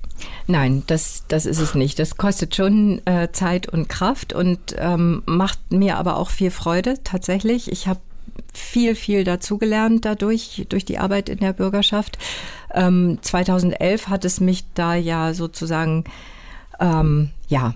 [0.47, 1.99] Nein, das, das ist es nicht.
[1.99, 6.95] Das kostet schon äh, Zeit und Kraft und ähm, macht mir aber auch viel Freude
[7.05, 7.71] tatsächlich.
[7.71, 8.01] Ich habe
[8.53, 12.19] viel, viel dazugelernt dadurch, durch die Arbeit in der Bürgerschaft.
[12.73, 16.05] Ähm, 2011 hat es mich da ja sozusagen,
[16.81, 17.75] ähm, ja,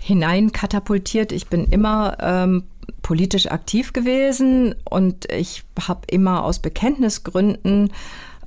[0.00, 1.32] hineinkatapultiert.
[1.32, 2.64] Ich bin immer ähm,
[3.02, 7.92] politisch aktiv gewesen und ich habe immer aus Bekenntnisgründen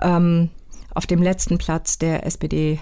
[0.02, 0.50] ähm,
[0.94, 2.80] auf dem letzten Platz der SPD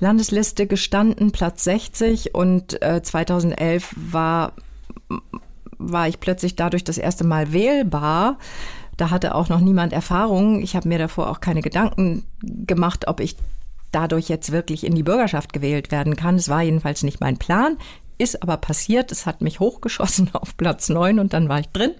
[0.00, 4.52] Landesliste gestanden, Platz 60 und äh, 2011 war
[5.78, 8.38] war ich plötzlich dadurch das erste Mal wählbar.
[8.96, 10.60] Da hatte auch noch niemand Erfahrung.
[10.60, 13.36] Ich habe mir davor auch keine Gedanken gemacht, ob ich
[13.92, 16.36] dadurch jetzt wirklich in die Bürgerschaft gewählt werden kann.
[16.36, 17.78] Es war jedenfalls nicht mein Plan,
[18.18, 19.12] ist aber passiert.
[19.12, 21.92] Es hat mich hochgeschossen auf Platz neun und dann war ich drin.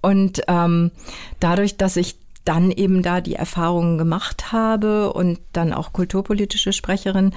[0.00, 0.92] Und ähm,
[1.40, 7.34] dadurch, dass ich dann eben da die Erfahrungen gemacht habe und dann auch kulturpolitische Sprecherin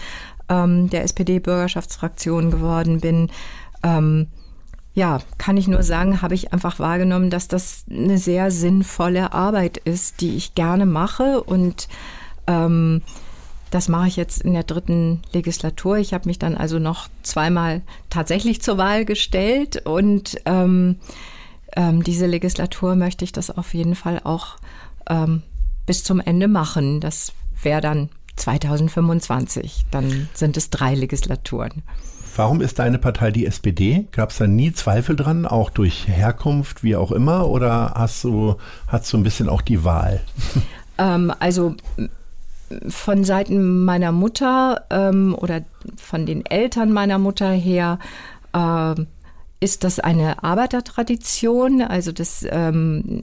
[0.48, 3.30] ähm, der SPD-Bürgerschaftsfraktion geworden bin,
[3.84, 4.28] ähm,
[4.94, 9.78] ja, kann ich nur sagen, habe ich einfach wahrgenommen, dass das eine sehr sinnvolle Arbeit
[9.78, 11.88] ist, die ich gerne mache und
[12.48, 13.02] ähm,
[13.70, 15.98] das mache ich jetzt in der dritten Legislatur.
[15.98, 20.98] Ich habe mich dann also noch zweimal tatsächlich zur Wahl gestellt und ähm,
[21.78, 24.58] ähm, diese Legislatur möchte ich das auf jeden Fall auch
[25.10, 25.42] ähm,
[25.86, 27.00] bis zum Ende machen.
[27.00, 27.32] Das
[27.64, 29.86] wäre dann 2025.
[29.90, 31.84] Dann sind es drei Legislaturen.
[32.42, 34.08] Warum ist deine Partei die SPD?
[34.12, 37.48] Gab es da nie Zweifel dran, auch durch Herkunft, wie auch immer?
[37.48, 38.56] Oder hast du,
[38.88, 40.22] hast du ein bisschen auch die Wahl?
[40.98, 41.76] Ähm, also
[42.90, 45.62] von Seiten meiner Mutter ähm, oder
[45.96, 47.98] von den Eltern meiner Mutter her
[48.54, 48.96] äh,
[49.62, 51.82] ist das eine Arbeitertradition.
[51.82, 53.22] Also das, ähm,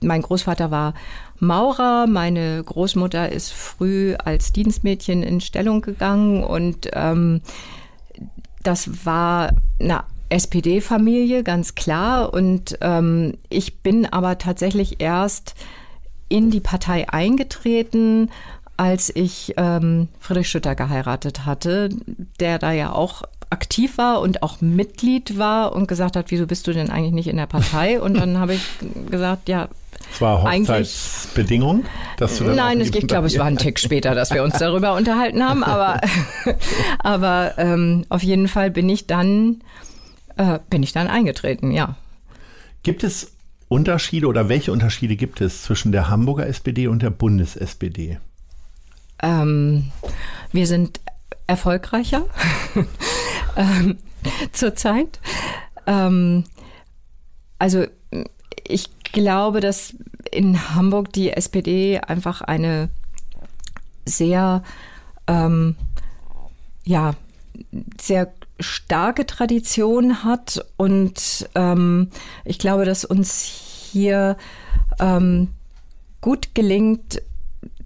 [0.00, 0.94] mein Großvater war
[1.38, 7.42] Maurer, meine Großmutter ist früh als Dienstmädchen in Stellung gegangen und ähm,
[8.62, 12.32] das war eine SPD-Familie, ganz klar.
[12.32, 15.54] Und ähm, ich bin aber tatsächlich erst
[16.28, 18.30] in die Partei eingetreten,
[18.76, 21.90] als ich ähm, Friedrich Schütter geheiratet hatte,
[22.38, 26.66] der da ja auch aktiv war und auch Mitglied war und gesagt hat, wieso bist
[26.66, 28.00] du denn eigentlich nicht in der Partei?
[28.00, 28.62] Und dann habe ich
[29.10, 29.68] gesagt, ja.
[30.12, 31.84] Es war Hochzeitsbedingung,
[32.16, 35.42] dass du Nein, ich glaube, es war ein Tick später, dass wir uns darüber unterhalten
[35.42, 36.00] haben, aber,
[36.98, 39.62] aber ähm, auf jeden Fall bin ich dann,
[40.36, 41.96] äh, bin ich dann eingetreten, ja.
[42.82, 43.32] Gibt es
[43.68, 48.18] Unterschiede oder welche Unterschiede gibt es zwischen der Hamburger SPD und der Bundes-SPD?
[49.22, 49.92] Ähm,
[50.50, 51.00] wir sind
[51.46, 52.24] erfolgreicher
[53.56, 53.98] ähm,
[54.52, 55.20] zurzeit.
[55.86, 56.44] Ähm,
[57.58, 57.84] also
[58.66, 59.94] ich glaube, dass
[60.30, 62.88] in Hamburg die SPD einfach eine
[64.04, 64.62] sehr,
[65.26, 65.76] ähm,
[66.84, 67.14] ja,
[68.00, 72.08] sehr starke Tradition hat und ähm,
[72.44, 74.36] ich glaube, dass uns hier
[74.98, 75.48] ähm,
[76.20, 77.22] gut gelingt,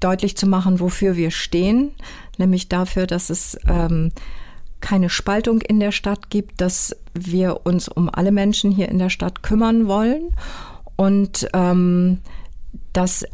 [0.00, 1.92] deutlich zu machen, wofür wir stehen,
[2.38, 4.12] nämlich dafür, dass es ähm,
[4.80, 9.08] keine Spaltung in der Stadt gibt, dass wir uns um alle Menschen hier in der
[9.10, 10.34] Stadt kümmern wollen
[10.96, 12.18] und ähm,
[12.92, 13.24] das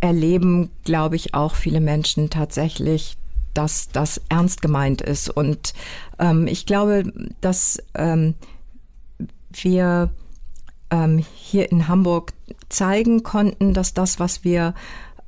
[0.00, 3.16] erleben, glaube ich, auch viele Menschen tatsächlich
[3.54, 5.28] dass das ernst gemeint ist.
[5.28, 5.74] Und
[6.18, 8.34] ähm, ich glaube, dass ähm,
[9.52, 10.10] wir
[10.90, 12.32] ähm, hier in Hamburg
[12.68, 14.74] zeigen konnten, dass das, was wir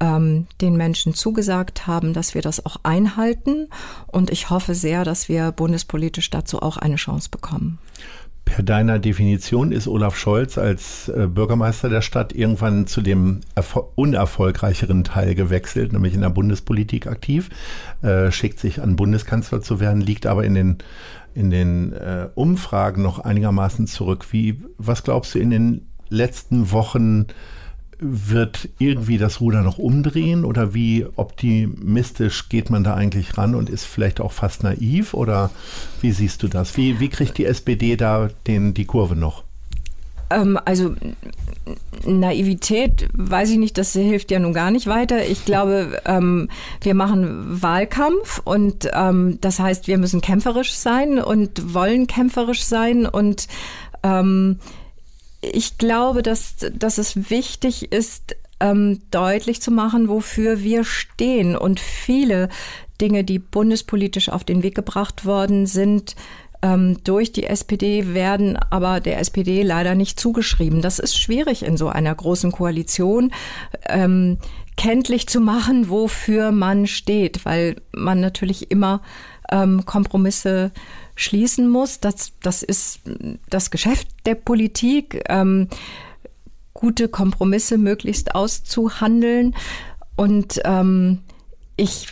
[0.01, 3.69] ähm, den Menschen zugesagt haben, dass wir das auch einhalten.
[4.07, 7.79] Und ich hoffe sehr, dass wir bundespolitisch dazu auch eine Chance bekommen.
[8.45, 13.41] Per deiner Definition ist Olaf Scholz als äh, Bürgermeister der Stadt irgendwann zu dem
[13.95, 17.49] unerfolgreicheren Teil gewechselt, nämlich in der Bundespolitik aktiv,
[18.03, 20.79] äh, schickt sich an Bundeskanzler zu werden, liegt aber in den,
[21.35, 24.27] in den äh, Umfragen noch einigermaßen zurück.
[24.31, 27.27] Wie, was glaubst du in den letzten Wochen?
[27.99, 33.71] Wird irgendwie das Ruder noch umdrehen oder wie optimistisch geht man da eigentlich ran und
[33.71, 35.51] ist vielleicht auch fast naiv oder
[36.01, 36.77] wie siehst du das?
[36.77, 39.45] Wie, wie kriegt die SPD da den, die Kurve noch?
[40.31, 40.95] Ähm, also
[42.05, 45.27] Naivität, weiß ich nicht, das hilft ja nun gar nicht weiter.
[45.27, 46.49] Ich glaube, ähm,
[46.81, 53.07] wir machen Wahlkampf und ähm, das heißt, wir müssen kämpferisch sein und wollen kämpferisch sein
[53.07, 53.49] und
[54.03, 54.59] ähm,
[55.53, 61.57] ich glaube, dass, dass es wichtig ist, ähm, deutlich zu machen, wofür wir stehen.
[61.57, 62.49] Und viele
[63.01, 66.15] Dinge, die bundespolitisch auf den Weg gebracht worden sind,
[66.65, 70.81] ähm, durch die SPD werden aber der SPD leider nicht zugeschrieben.
[70.81, 73.33] Das ist schwierig in so einer großen Koalition.
[73.87, 74.39] Ähm,
[74.77, 79.03] kenntlich zu machen, wofür man steht, weil man natürlich immer
[79.53, 80.73] ähm, Kompromisse
[81.17, 82.01] schließen muss.
[82.01, 83.01] Das, das ist
[83.51, 85.69] das Geschäft der Politik, ähm,
[86.73, 89.55] gute Kompromisse möglichst auszuhandeln.
[90.17, 91.21] Und ähm,
[91.77, 92.09] ich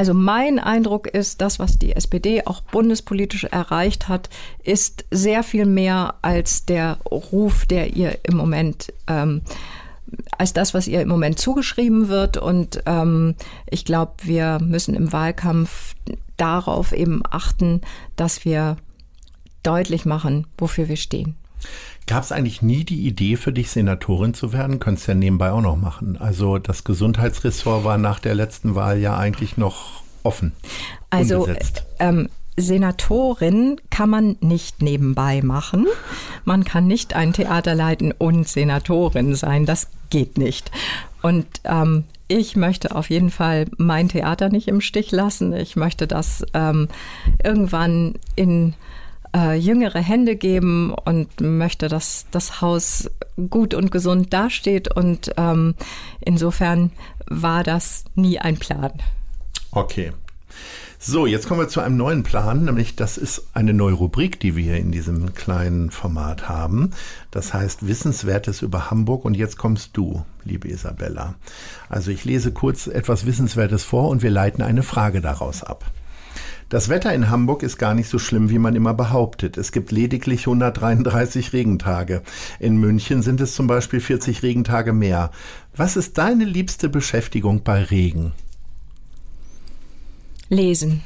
[0.00, 4.30] also mein Eindruck ist, das, was die SPD auch bundespolitisch erreicht hat,
[4.64, 9.42] ist sehr viel mehr als der Ruf, der ihr im Moment ähm,
[10.38, 12.38] als das, was ihr im Moment zugeschrieben wird.
[12.38, 13.34] Und ähm,
[13.68, 15.94] ich glaube, wir müssen im Wahlkampf
[16.38, 17.82] darauf eben achten,
[18.16, 18.78] dass wir
[19.62, 21.36] deutlich machen, wofür wir stehen.
[22.06, 24.80] Gab es eigentlich nie die Idee für dich, Senatorin zu werden?
[24.80, 26.16] Könntest du ja nebenbei auch noch machen.
[26.18, 30.52] Also das Gesundheitsressort war nach der letzten Wahl ja eigentlich noch offen.
[31.10, 31.46] Also
[31.98, 35.86] ähm, Senatorin kann man nicht nebenbei machen.
[36.44, 39.66] Man kann nicht ein Theater leiten und Senatorin sein.
[39.66, 40.70] Das geht nicht.
[41.22, 45.52] Und ähm, ich möchte auf jeden Fall mein Theater nicht im Stich lassen.
[45.52, 46.88] Ich möchte das ähm,
[47.42, 48.74] irgendwann in
[49.34, 53.10] äh, jüngere Hände geben und möchte, dass das Haus
[53.48, 54.94] gut und gesund dasteht.
[54.94, 55.74] Und ähm,
[56.20, 56.90] insofern
[57.26, 58.92] war das nie ein Plan.
[59.72, 60.12] Okay.
[61.02, 64.54] So, jetzt kommen wir zu einem neuen Plan, nämlich das ist eine neue Rubrik, die
[64.54, 66.90] wir in diesem kleinen Format haben.
[67.30, 71.36] Das heißt Wissenswertes über Hamburg und jetzt kommst du, liebe Isabella.
[71.88, 75.90] Also ich lese kurz etwas Wissenswertes vor und wir leiten eine Frage daraus ab.
[76.70, 79.58] Das Wetter in Hamburg ist gar nicht so schlimm, wie man immer behauptet.
[79.58, 82.22] Es gibt lediglich 133 Regentage.
[82.60, 85.32] In München sind es zum Beispiel 40 Regentage mehr.
[85.74, 88.32] Was ist deine liebste Beschäftigung bei Regen?
[90.48, 91.02] Lesen.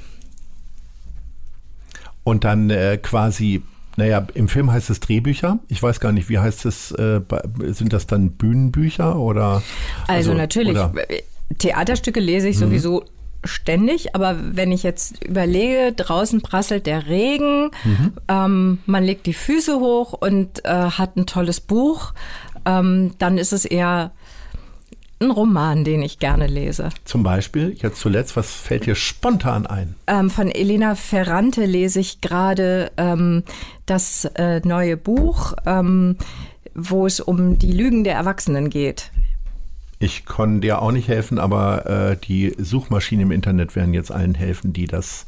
[2.24, 3.62] Und dann äh, quasi,
[3.96, 5.60] naja, im Film heißt es Drehbücher.
[5.68, 7.22] Ich weiß gar nicht, wie heißt es, äh,
[7.68, 9.62] sind das dann Bühnenbücher oder?
[10.08, 10.92] Also, also natürlich, oder?
[11.56, 12.60] Theaterstücke lese ich mhm.
[12.60, 13.04] sowieso
[13.44, 18.12] ständig, aber wenn ich jetzt überlege, draußen prasselt der Regen, mhm.
[18.28, 22.12] ähm, man legt die Füße hoch und äh, hat ein tolles Buch,
[22.64, 24.12] ähm, dann ist es eher
[25.20, 26.88] ein Roman, den ich gerne lese.
[27.04, 29.94] Zum Beispiel, jetzt zuletzt, was fällt dir spontan ein?
[30.06, 33.42] Ähm, von Elena Ferrante lese ich gerade ähm,
[33.86, 36.16] das äh, neue Buch, ähm,
[36.74, 39.10] wo es um die Lügen der Erwachsenen geht.
[40.04, 44.34] Ich kann dir auch nicht helfen, aber äh, die Suchmaschinen im Internet werden jetzt allen
[44.34, 45.24] helfen, die das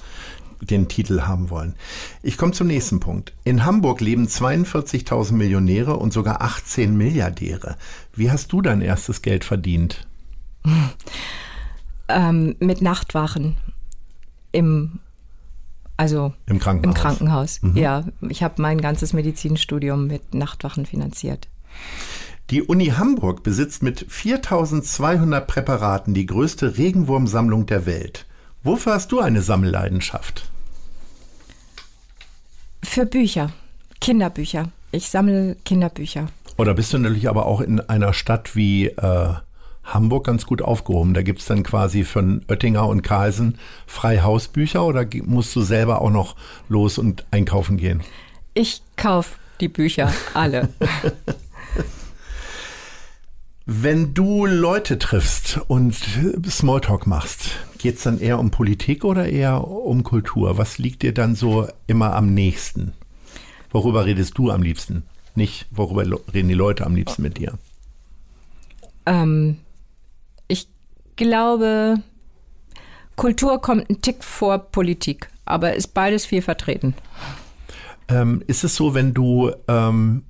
[0.61, 1.74] den Titel haben wollen.
[2.22, 3.33] Ich komme zum nächsten Punkt.
[3.45, 7.77] In Hamburg leben 42.000 Millionäre und sogar 18 Milliardäre.
[8.14, 10.07] Wie hast du dein erstes Geld verdient?
[12.09, 13.57] Ähm, mit Nachtwachen
[14.53, 15.01] im
[15.97, 16.95] also im Krankenhaus.
[16.95, 17.62] Im Krankenhaus.
[17.62, 17.77] Mhm.
[17.77, 21.49] Ja, ich habe mein ganzes Medizinstudium mit Nachtwachen finanziert.
[22.51, 28.24] Die Uni Hamburg besitzt mit 4200 Präparaten die größte Regenwurmsammlung der Welt.
[28.62, 30.49] Wofür hast du eine Sammelleidenschaft?
[32.84, 33.51] Für Bücher,
[34.01, 34.70] Kinderbücher.
[34.92, 36.28] Ich sammle Kinderbücher.
[36.57, 39.28] Oder bist du natürlich aber auch in einer Stadt wie äh,
[39.82, 41.14] Hamburg ganz gut aufgehoben?
[41.14, 46.01] Da gibt es dann quasi von Oettinger und Carlsen frei Hausbücher oder musst du selber
[46.01, 46.36] auch noch
[46.68, 48.05] los und einkaufen gehen?
[48.55, 50.68] Ich kaufe die Bücher alle.
[53.69, 55.97] Wenn du Leute triffst und
[56.49, 60.57] Smalltalk machst, geht es dann eher um Politik oder eher um Kultur?
[60.57, 62.93] Was liegt dir dann so immer am nächsten?
[63.73, 65.03] Worüber redest du am liebsten?
[65.35, 67.59] Nicht, worüber reden die Leute am liebsten mit dir?
[69.05, 69.57] Ähm,
[70.47, 70.69] ich
[71.17, 71.97] glaube,
[73.17, 76.95] Kultur kommt ein Tick vor Politik, aber ist beides viel vertreten.
[78.07, 80.23] Ähm, ist es so, wenn du ähm,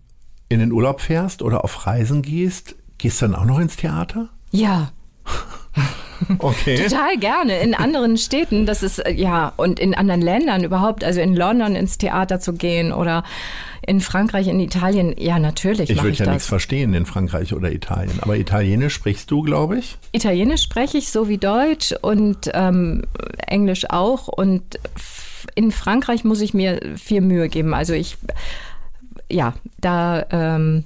[0.49, 4.28] in den Urlaub fährst oder auf Reisen gehst, Gehst du dann auch noch ins Theater?
[4.51, 4.92] Ja.
[6.38, 6.76] Okay.
[6.82, 7.59] Total gerne.
[7.61, 11.76] In anderen Städten, das ist, äh, ja, und in anderen Ländern überhaupt, also in London
[11.76, 13.22] ins Theater zu gehen oder
[13.86, 15.90] in Frankreich, in Italien, ja, natürlich.
[15.90, 16.34] Ich würde ja das.
[16.34, 18.18] nichts verstehen in Frankreich oder Italien.
[18.20, 19.99] Aber Italienisch sprichst du, glaube ich?
[20.12, 23.03] Italienisch spreche ich so wie Deutsch und ähm,
[23.47, 24.28] Englisch auch.
[24.28, 24.80] Und
[25.55, 27.74] in Frankreich muss ich mir viel Mühe geben.
[27.74, 28.16] Also ich,
[29.30, 30.24] ja, da.
[30.30, 30.84] Ähm,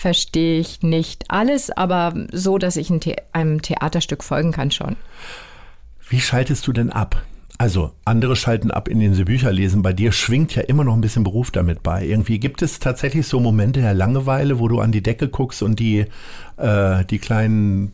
[0.00, 4.96] verstehe ich nicht alles, aber so, dass ich ein The einem Theaterstück folgen kann schon.
[6.08, 7.22] Wie schaltest du denn ab?
[7.58, 9.82] Also, andere schalten ab, indem sie Bücher lesen.
[9.82, 12.06] Bei dir schwingt ja immer noch ein bisschen Beruf damit bei.
[12.06, 15.78] Irgendwie gibt es tatsächlich so Momente der Langeweile, wo du an die Decke guckst und
[15.78, 16.06] die,
[16.56, 17.92] äh, die kleinen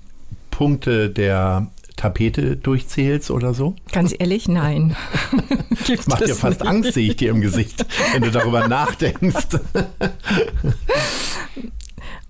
[0.52, 3.74] Punkte der Tapete durchzählst oder so?
[3.90, 4.94] Ganz ehrlich, nein.
[5.88, 6.70] das macht dir fast nicht.
[6.70, 9.48] Angst, sehe ich dir im Gesicht, wenn du darüber nachdenkst.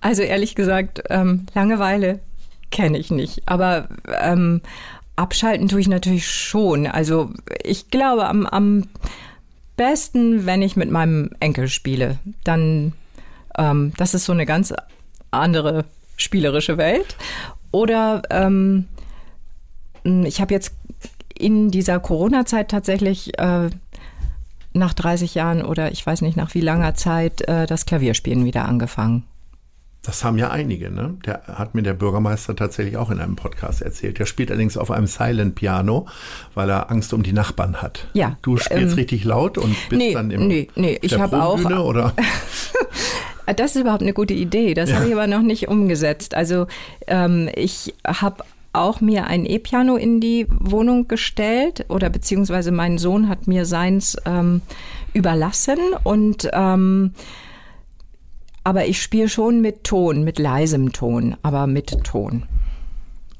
[0.07, 2.21] Also ehrlich gesagt, ähm, Langeweile
[2.71, 3.41] kenne ich nicht.
[3.45, 3.89] Aber
[4.21, 4.61] ähm,
[5.17, 6.87] abschalten tue ich natürlich schon.
[6.87, 7.31] Also
[7.61, 8.87] ich glaube am, am
[9.75, 12.19] besten, wenn ich mit meinem Enkel spiele.
[12.45, 12.93] Dann,
[13.57, 14.73] ähm, das ist so eine ganz
[15.31, 15.83] andere
[16.15, 17.17] spielerische Welt.
[17.71, 18.87] Oder ähm,
[20.05, 20.71] ich habe jetzt
[21.37, 23.71] in dieser Corona-Zeit tatsächlich äh,
[24.71, 28.63] nach 30 Jahren oder ich weiß nicht nach wie langer Zeit äh, das Klavierspielen wieder
[28.63, 29.25] angefangen.
[30.07, 31.17] Das haben ja einige, ne?
[31.25, 34.17] Der hat mir der Bürgermeister tatsächlich auch in einem Podcast erzählt.
[34.19, 36.07] Der spielt allerdings auf einem Silent Piano,
[36.55, 38.07] weil er Angst um die Nachbarn hat.
[38.13, 38.37] Ja.
[38.41, 41.59] Du spielst ähm, richtig laut und bist nee, dann im Nee, nee, ich habe auch
[41.65, 42.13] oder
[43.53, 44.73] Das ist überhaupt eine gute Idee.
[44.73, 44.95] Das ja.
[44.95, 46.35] habe ich aber noch nicht umgesetzt.
[46.35, 46.67] Also
[47.07, 53.27] ähm, ich habe auch mir ein E-Piano in die Wohnung gestellt oder beziehungsweise mein Sohn
[53.27, 54.61] hat mir seins ähm,
[55.13, 57.11] überlassen und ähm,
[58.67, 62.43] aber ich spiele schon mit Ton, mit leisem Ton, aber mit Ton.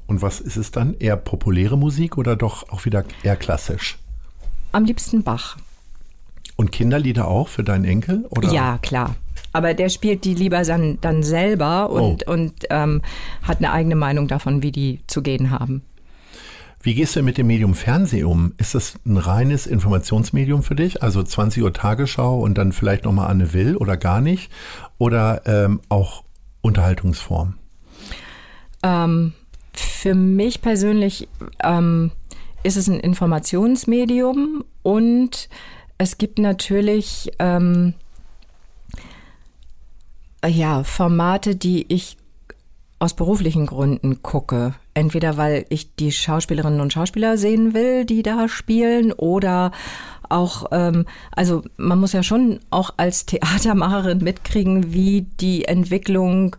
[0.06, 0.96] Und was ist es dann?
[0.98, 3.98] Eher populäre Musik oder doch auch wieder eher klassisch?
[4.72, 5.58] Am liebsten Bach.
[6.56, 8.24] Und Kinderlieder auch für deinen Enkel?
[8.30, 8.50] Oder?
[8.50, 9.16] Ja, klar.
[9.52, 12.32] Aber der spielt die lieber dann, dann selber und, oh.
[12.32, 13.02] und ähm,
[13.42, 15.82] hat eine eigene Meinung davon, wie die zu gehen haben.
[16.80, 18.52] Wie gehst du mit dem Medium Fernsehen um?
[18.56, 21.02] Ist das ein reines Informationsmedium für dich?
[21.02, 24.50] Also 20 Uhr Tagesschau und dann vielleicht nochmal Anne Will oder gar nicht?
[24.96, 26.22] Oder ähm, auch
[26.60, 27.54] Unterhaltungsform?
[28.82, 29.32] Ähm,
[29.72, 31.28] für mich persönlich
[31.62, 32.12] ähm,
[32.62, 35.48] ist es ein Informationsmedium und
[35.98, 37.94] es gibt natürlich ähm,
[40.46, 42.16] ja, Formate, die ich
[43.00, 44.74] aus beruflichen Gründen gucke.
[44.98, 49.70] Entweder weil ich die Schauspielerinnen und Schauspieler sehen will, die da spielen, oder
[50.28, 56.56] auch, ähm, also man muss ja schon auch als Theatermacherin mitkriegen, wie die Entwicklung,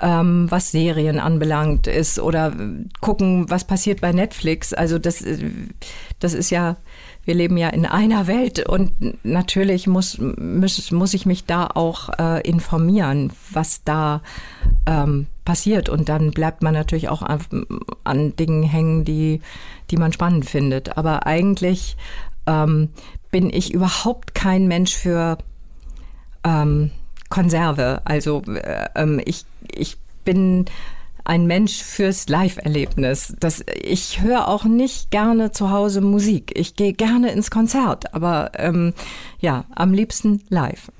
[0.00, 2.52] ähm, was Serien anbelangt, ist, oder
[3.00, 4.74] gucken, was passiert bei Netflix.
[4.74, 5.24] Also das,
[6.18, 6.76] das ist ja
[7.28, 12.08] wir leben ja in einer Welt und natürlich muss, muss, muss ich mich da auch
[12.18, 14.22] äh, informieren, was da
[14.86, 15.90] ähm, passiert.
[15.90, 17.40] Und dann bleibt man natürlich auch an,
[18.02, 19.42] an Dingen hängen, die,
[19.90, 20.96] die man spannend findet.
[20.96, 21.98] Aber eigentlich
[22.46, 22.88] ähm,
[23.30, 25.36] bin ich überhaupt kein Mensch für
[26.44, 26.90] ähm,
[27.28, 28.00] Konserve.
[28.06, 30.64] Also äh, ähm, ich, ich bin
[31.28, 33.36] ein Mensch fürs Live-Erlebnis.
[33.38, 36.52] Das, ich höre auch nicht gerne zu Hause Musik.
[36.58, 38.94] Ich gehe gerne ins Konzert, aber ähm,
[39.38, 40.90] ja, am liebsten live.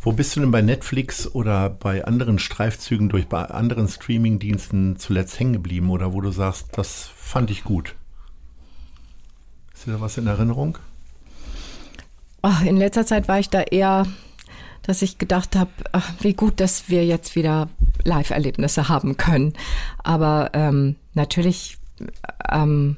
[0.00, 5.38] Wo bist du denn bei Netflix oder bei anderen Streifzügen durch bei anderen Streamingdiensten zuletzt
[5.38, 7.94] hängen geblieben oder wo du sagst, das fand ich gut?
[9.74, 10.78] Ist dir da was in Erinnerung?
[12.40, 14.06] Ach, in letzter Zeit war ich da eher
[14.86, 15.70] dass ich gedacht habe,
[16.20, 17.68] wie gut, dass wir jetzt wieder
[18.04, 19.52] Live-Erlebnisse haben können.
[19.98, 21.78] Aber ähm, natürlich
[22.50, 22.96] ähm,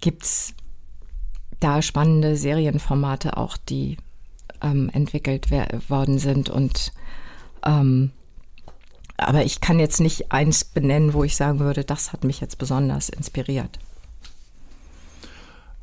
[0.00, 0.54] gibt es
[1.60, 3.98] da spannende Serienformate auch, die
[4.62, 5.50] ähm, entwickelt
[5.88, 6.50] worden sind.
[6.50, 6.92] Und
[7.64, 8.10] ähm,
[9.16, 12.58] aber ich kann jetzt nicht eins benennen, wo ich sagen würde, das hat mich jetzt
[12.58, 13.78] besonders inspiriert.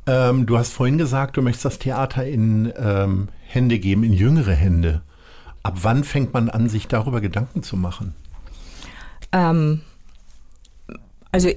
[0.05, 4.53] Ähm, du hast vorhin gesagt, du möchtest das Theater in ähm, Hände geben, in jüngere
[4.53, 5.01] Hände.
[5.63, 8.15] Ab wann fängt man an, sich darüber Gedanken zu machen?
[9.31, 9.81] Ähm,
[11.31, 11.49] also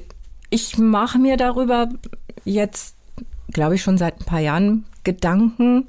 [0.50, 1.88] ich mache mir darüber
[2.44, 2.96] jetzt,
[3.52, 5.88] glaube ich, schon seit ein paar Jahren Gedanken,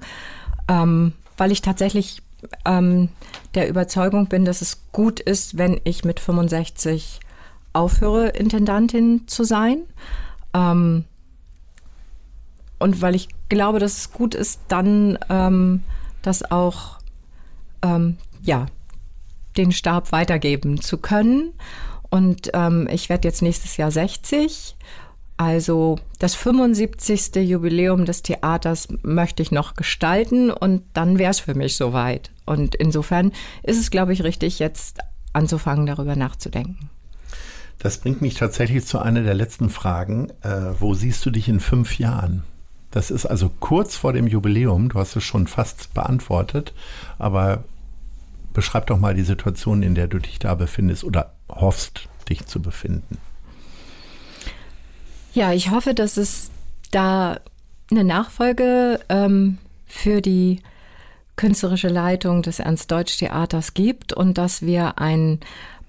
[0.68, 2.22] ähm, weil ich tatsächlich
[2.66, 3.10] ähm,
[3.56, 7.20] der Überzeugung bin, dass es gut ist, wenn ich mit 65
[7.74, 9.80] aufhöre, Intendantin zu sein.
[10.54, 11.06] Ähm,
[12.80, 15.84] und weil ich glaube, dass es gut ist, dann ähm,
[16.22, 17.00] das auch
[17.84, 18.66] ähm, ja,
[19.58, 21.54] den Stab weitergeben zu können.
[22.10, 24.76] Und ähm, ich werde jetzt nächstes Jahr 60.
[25.38, 27.36] Also das 75.
[27.36, 32.32] Jubiläum des Theaters möchte ich noch gestalten und dann wäre es für mich soweit.
[32.46, 33.32] Und insofern
[33.64, 35.00] ist es, glaube ich, richtig, jetzt
[35.34, 36.90] anzufangen, darüber nachzudenken.
[37.80, 40.30] Das bringt mich tatsächlich zu einer der letzten Fragen.
[40.42, 42.44] Äh, wo siehst du dich in fünf Jahren?
[42.92, 44.90] Das ist also kurz vor dem Jubiläum.
[44.90, 46.74] Du hast es schon fast beantwortet.
[47.18, 47.64] Aber
[48.54, 52.62] beschreib doch mal die Situation, in der du dich da befindest oder hoffst, dich zu
[52.62, 53.18] befinden.
[55.34, 56.52] Ja, ich hoffe, dass es
[56.92, 57.40] da
[57.90, 60.62] eine Nachfolge ähm, für die
[61.36, 65.40] künstlerische Leitung des Ernst-Deutsch-Theaters gibt und dass wir ein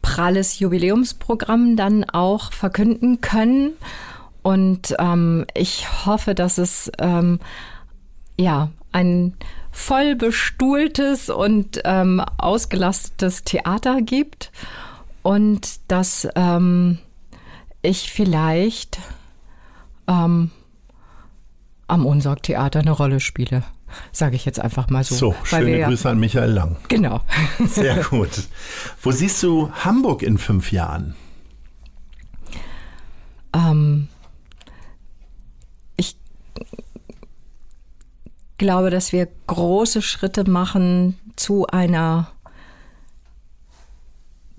[0.00, 3.72] pralles Jubiläumsprogramm dann auch verkünden können.
[4.42, 7.40] Und ähm, ich hoffe, dass es ähm,
[8.38, 9.34] ja ein
[9.74, 14.52] voll bestuhltes und ähm, ausgelastetes Theater gibt
[15.22, 16.98] und dass ähm,
[17.82, 19.00] ich vielleicht
[20.06, 20.52] ähm,
[21.88, 23.64] am Unsorg-Theater eine Rolle spiele.
[24.12, 25.16] Sage ich jetzt einfach mal so.
[25.16, 26.76] So, schöne Grüße ja, an Michael Lang.
[26.88, 27.20] Genau.
[27.66, 28.44] Sehr gut.
[29.02, 31.16] Wo siehst du Hamburg in fünf Jahren?
[33.52, 34.08] Ähm,
[38.58, 42.30] glaube, dass wir große Schritte machen zu einer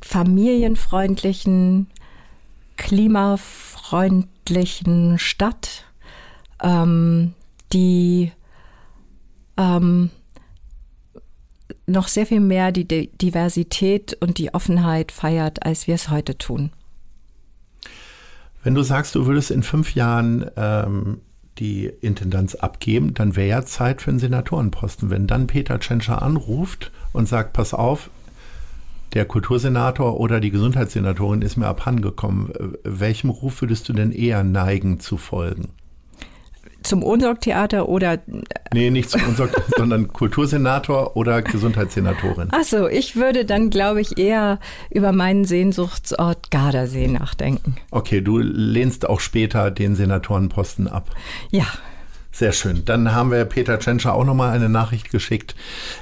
[0.01, 1.87] familienfreundlichen,
[2.77, 5.85] klimafreundlichen Stadt,
[6.61, 7.33] ähm,
[7.73, 8.31] die
[9.57, 10.11] ähm,
[11.87, 16.71] noch sehr viel mehr die Diversität und die Offenheit feiert, als wir es heute tun.
[18.63, 21.21] Wenn du sagst, du würdest in fünf Jahren ähm,
[21.59, 25.09] die Intendanz abgeben, dann wäre ja Zeit für einen Senatorenposten.
[25.09, 28.09] Wenn dann Peter Tschentscher anruft und sagt, pass auf,
[29.13, 32.51] der Kultursenator oder die Gesundheitssenatorin ist mir abhandengekommen,
[32.83, 35.69] welchem Ruf würdest du denn eher neigen zu folgen?
[36.85, 38.19] Zum Unsorg-Theater oder.
[38.73, 42.51] Nee, nicht zum Unsorg, sondern Kultursenator oder Gesundheitssenatorin.
[42.51, 44.59] Achso, ich würde dann, glaube ich, eher
[44.89, 47.75] über meinen Sehnsuchtsort Gardasee nachdenken.
[47.91, 51.09] Okay, du lehnst auch später den Senatorenposten ab.
[51.51, 51.65] Ja.
[52.35, 52.83] Sehr schön.
[52.83, 55.55] Dann haben wir Peter Tschentscher auch nochmal eine Nachricht geschickt.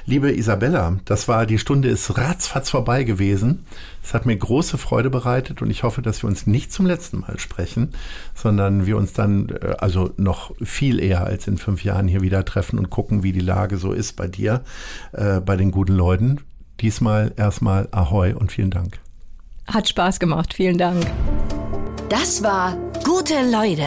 [0.04, 3.64] Liebe Isabella, das war, die Stunde ist ratzfatz vorbei gewesen.
[4.02, 7.20] Es hat mir große Freude bereitet und ich hoffe, dass wir uns nicht zum letzten
[7.20, 7.92] Mal sprechen,
[8.34, 12.44] sondern wir uns dann, äh, also noch viel eher als in fünf Jahren hier wieder
[12.44, 14.62] treffen und gucken, wie die Lage so ist bei dir,
[15.12, 16.40] äh, bei den guten Leuten.
[16.80, 18.98] Diesmal erstmal Ahoi und vielen Dank.
[19.72, 20.52] Hat Spaß gemacht.
[20.52, 21.06] Vielen Dank.
[22.08, 23.86] Das war Gute Leute